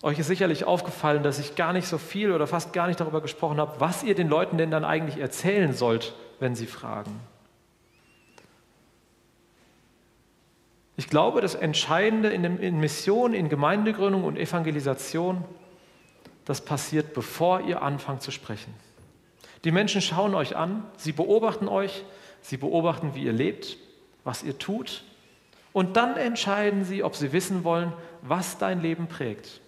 Euch 0.00 0.18
ist 0.18 0.28
sicherlich 0.28 0.64
aufgefallen, 0.64 1.22
dass 1.22 1.38
ich 1.38 1.56
gar 1.56 1.74
nicht 1.74 1.86
so 1.86 1.98
viel 1.98 2.32
oder 2.32 2.46
fast 2.46 2.72
gar 2.72 2.86
nicht 2.86 2.98
darüber 2.98 3.20
gesprochen 3.20 3.60
habe, 3.60 3.78
was 3.80 4.02
ihr 4.02 4.14
den 4.14 4.28
Leuten 4.28 4.56
denn 4.56 4.70
dann 4.70 4.86
eigentlich 4.86 5.18
erzählen 5.18 5.74
sollt, 5.74 6.14
wenn 6.40 6.54
sie 6.54 6.66
fragen. 6.66 7.20
Ich 10.96 11.10
glaube, 11.10 11.42
das 11.42 11.54
Entscheidende 11.54 12.30
in 12.30 12.80
Mission, 12.80 13.34
in 13.34 13.50
Gemeindegründung 13.50 14.24
und 14.24 14.38
Evangelisation, 14.38 15.44
das 16.44 16.64
passiert, 16.64 17.14
bevor 17.14 17.60
ihr 17.60 17.82
anfangt 17.82 18.22
zu 18.22 18.30
sprechen. 18.30 18.74
Die 19.64 19.70
Menschen 19.70 20.00
schauen 20.00 20.34
euch 20.34 20.56
an, 20.56 20.84
sie 20.96 21.12
beobachten 21.12 21.68
euch, 21.68 22.04
sie 22.40 22.56
beobachten, 22.56 23.14
wie 23.14 23.24
ihr 23.24 23.32
lebt, 23.32 23.76
was 24.24 24.42
ihr 24.42 24.58
tut, 24.58 25.04
und 25.72 25.96
dann 25.96 26.16
entscheiden 26.16 26.84
sie, 26.84 27.02
ob 27.02 27.16
sie 27.16 27.32
wissen 27.32 27.64
wollen, 27.64 27.92
was 28.20 28.58
dein 28.58 28.82
Leben 28.82 29.06
prägt. 29.06 29.60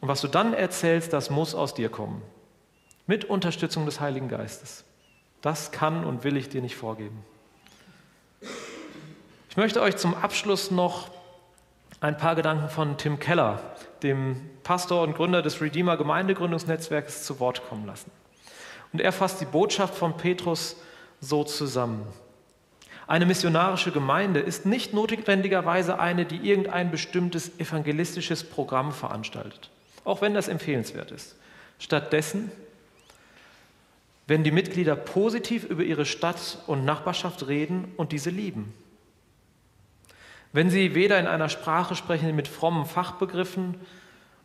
Und 0.00 0.08
was 0.08 0.20
du 0.20 0.28
dann 0.28 0.54
erzählst, 0.54 1.12
das 1.12 1.30
muss 1.30 1.54
aus 1.54 1.74
dir 1.74 1.88
kommen. 1.88 2.22
Mit 3.06 3.26
Unterstützung 3.26 3.84
des 3.84 4.00
Heiligen 4.00 4.28
Geistes. 4.28 4.84
Das 5.42 5.72
kann 5.72 6.04
und 6.04 6.24
will 6.24 6.36
ich 6.36 6.48
dir 6.48 6.62
nicht 6.62 6.76
vorgeben. 6.76 7.22
Ich 9.50 9.56
möchte 9.56 9.82
euch 9.82 9.96
zum 9.96 10.14
Abschluss 10.14 10.70
noch 10.70 11.10
ein 12.00 12.16
paar 12.16 12.34
Gedanken 12.34 12.68
von 12.68 12.96
Tim 12.96 13.18
Keller, 13.18 13.60
dem 14.04 14.36
Pastor 14.62 15.02
und 15.02 15.16
Gründer 15.16 15.42
des 15.42 15.60
Redeemer 15.60 15.96
Gemeindegründungsnetzwerks, 15.96 17.24
zu 17.24 17.40
Wort 17.40 17.68
kommen 17.68 17.86
lassen. 17.86 18.12
Und 18.92 19.00
er 19.00 19.10
fasst 19.10 19.40
die 19.40 19.46
Botschaft 19.46 19.96
von 19.96 20.16
Petrus 20.16 20.76
so 21.20 21.42
zusammen. 21.42 22.06
Eine 23.08 23.26
missionarische 23.26 23.90
Gemeinde 23.90 24.38
ist 24.38 24.64
nicht 24.64 24.94
notwendigerweise 24.94 25.98
eine, 25.98 26.24
die 26.24 26.36
irgendein 26.36 26.92
bestimmtes 26.92 27.58
evangelistisches 27.58 28.44
Programm 28.44 28.92
veranstaltet 28.92 29.70
auch 30.04 30.20
wenn 30.20 30.34
das 30.34 30.48
empfehlenswert 30.48 31.10
ist. 31.10 31.36
Stattdessen, 31.78 32.52
wenn 34.26 34.44
die 34.44 34.50
Mitglieder 34.50 34.96
positiv 34.96 35.64
über 35.64 35.82
ihre 35.82 36.06
Stadt 36.06 36.58
und 36.66 36.84
Nachbarschaft 36.84 37.46
reden 37.46 37.92
und 37.96 38.12
diese 38.12 38.30
lieben. 38.30 38.72
Wenn 40.54 40.70
sie 40.70 40.94
weder 40.94 41.20
in 41.20 41.26
einer 41.26 41.50
Sprache 41.50 41.94
sprechen, 41.94 42.28
die 42.28 42.32
mit 42.32 42.48
frommen 42.48 42.86
Fachbegriffen 42.86 43.74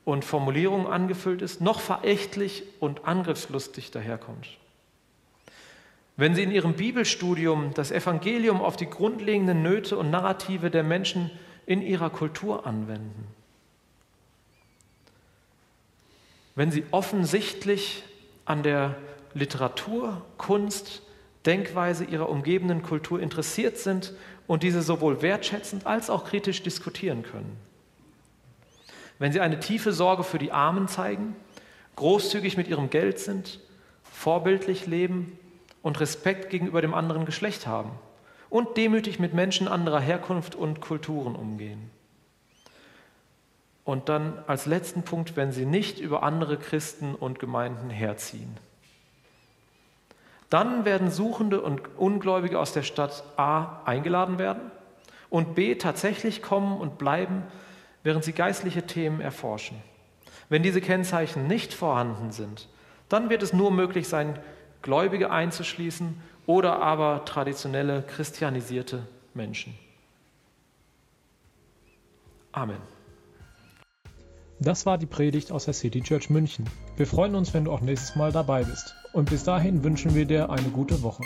und 0.04 0.26
Formulierungen 0.26 0.88
angefüllt 0.88 1.42
ist, 1.42 1.62
noch 1.62 1.80
verächtlich 1.80 2.64
und 2.82 3.06
angriffslustig 3.06 3.92
daherkommt. 3.92 4.58
Wenn 6.18 6.36
sie 6.36 6.44
in 6.44 6.52
ihrem 6.52 6.74
Bibelstudium 6.74 7.74
das 7.74 7.92
Evangelium 7.92 8.60
auf 8.60 8.76
die 8.76 8.90
grundlegenden 8.90 9.64
Nöte 9.64 9.98
und 9.98 10.10
Narrative 10.10 10.70
der 10.70 10.84
Menschen 10.84 11.32
in 11.66 11.82
ihrer 11.82 12.10
Kultur 12.10 12.68
anwenden 12.68 13.30
wenn 16.60 16.72
sie 16.72 16.84
offensichtlich 16.92 18.04
an 18.44 18.64
der 18.64 18.98
Literatur, 19.34 20.26
Kunst, 20.38 21.02
Denkweise 21.46 22.04
ihrer 22.04 22.28
umgebenden 22.28 22.84
Kultur 22.84 23.22
interessiert 23.22 23.78
sind 23.78 24.12
und 24.50 24.64
diese 24.64 24.82
sowohl 24.82 25.22
wertschätzend 25.22 25.86
als 25.86 26.10
auch 26.10 26.26
kritisch 26.26 26.64
diskutieren 26.64 27.22
können. 27.22 27.56
Wenn 29.20 29.32
sie 29.32 29.42
eine 29.42 29.60
tiefe 29.60 29.94
Sorge 29.94 30.24
für 30.24 30.40
die 30.40 30.52
Armen 30.52 30.88
zeigen, 30.88 31.36
großzügig 31.96 32.58
mit 32.58 32.68
ihrem 32.68 32.90
Geld 32.90 33.20
sind, 33.20 33.60
vorbildlich 34.12 34.88
leben 34.88 35.38
und 35.84 36.00
Respekt 36.00 36.50
gegenüber 36.50 36.82
dem 36.82 36.96
anderen 36.96 37.26
Geschlecht 37.26 37.68
haben 37.68 37.92
und 38.50 38.76
demütig 38.76 39.20
mit 39.20 39.36
Menschen 39.36 39.68
anderer 39.68 40.00
Herkunft 40.00 40.56
und 40.56 40.82
Kulturen 40.82 41.36
umgehen. 41.36 41.92
Und 43.84 44.10
dann 44.10 44.34
als 44.48 44.66
letzten 44.66 45.04
Punkt, 45.04 45.36
wenn 45.36 45.52
sie 45.52 45.68
nicht 45.68 46.00
über 46.00 46.24
andere 46.24 46.58
Christen 46.58 47.14
und 47.14 47.38
Gemeinden 47.38 47.92
herziehen. 47.92 48.58
Dann 50.50 50.86
werden 50.86 51.12
Suchende 51.12 51.62
und 51.62 51.82
Ungläubige 51.98 52.60
aus 52.60 52.74
der 52.74 52.84
Stadt 52.84 53.24
A 53.38 53.82
eingeladen 53.86 54.40
werden 54.40 54.72
und 55.30 55.56
B 55.56 55.76
tatsächlich 55.76 56.42
kommen 56.42 56.80
und 56.80 56.98
bleiben, 56.98 57.44
während 58.04 58.24
sie 58.24 58.34
geistliche 58.34 58.86
Themen 58.86 59.22
erforschen. 59.22 59.78
Wenn 60.50 60.64
diese 60.64 60.82
Kennzeichen 60.82 61.48
nicht 61.48 61.74
vorhanden 61.74 62.32
sind, 62.32 62.68
dann 63.10 63.30
wird 63.30 63.44
es 63.44 63.54
nur 63.54 63.72
möglich 63.72 64.08
sein, 64.08 64.40
Gläubige 64.82 65.30
einzuschließen 65.30 66.22
oder 66.46 66.82
aber 66.82 67.26
traditionelle 67.26 68.02
christianisierte 68.02 69.04
Menschen. 69.34 69.78
Amen. 72.52 72.82
Das 74.60 74.86
war 74.86 74.98
die 74.98 75.06
Predigt 75.06 75.52
aus 75.52 75.66
der 75.66 75.74
City 75.74 76.02
Church 76.02 76.30
München. 76.30 76.66
Wir 76.98 77.08
freuen 77.08 77.36
uns, 77.36 77.54
wenn 77.54 77.66
du 77.66 77.72
auch 77.72 77.82
nächstes 77.82 78.16
Mal 78.16 78.32
dabei 78.32 78.64
bist. 78.64 78.96
Und 79.12 79.30
bis 79.30 79.44
dahin 79.44 79.84
wünschen 79.84 80.14
wir 80.14 80.26
dir 80.26 80.50
eine 80.50 80.70
gute 80.70 81.02
Woche. 81.02 81.24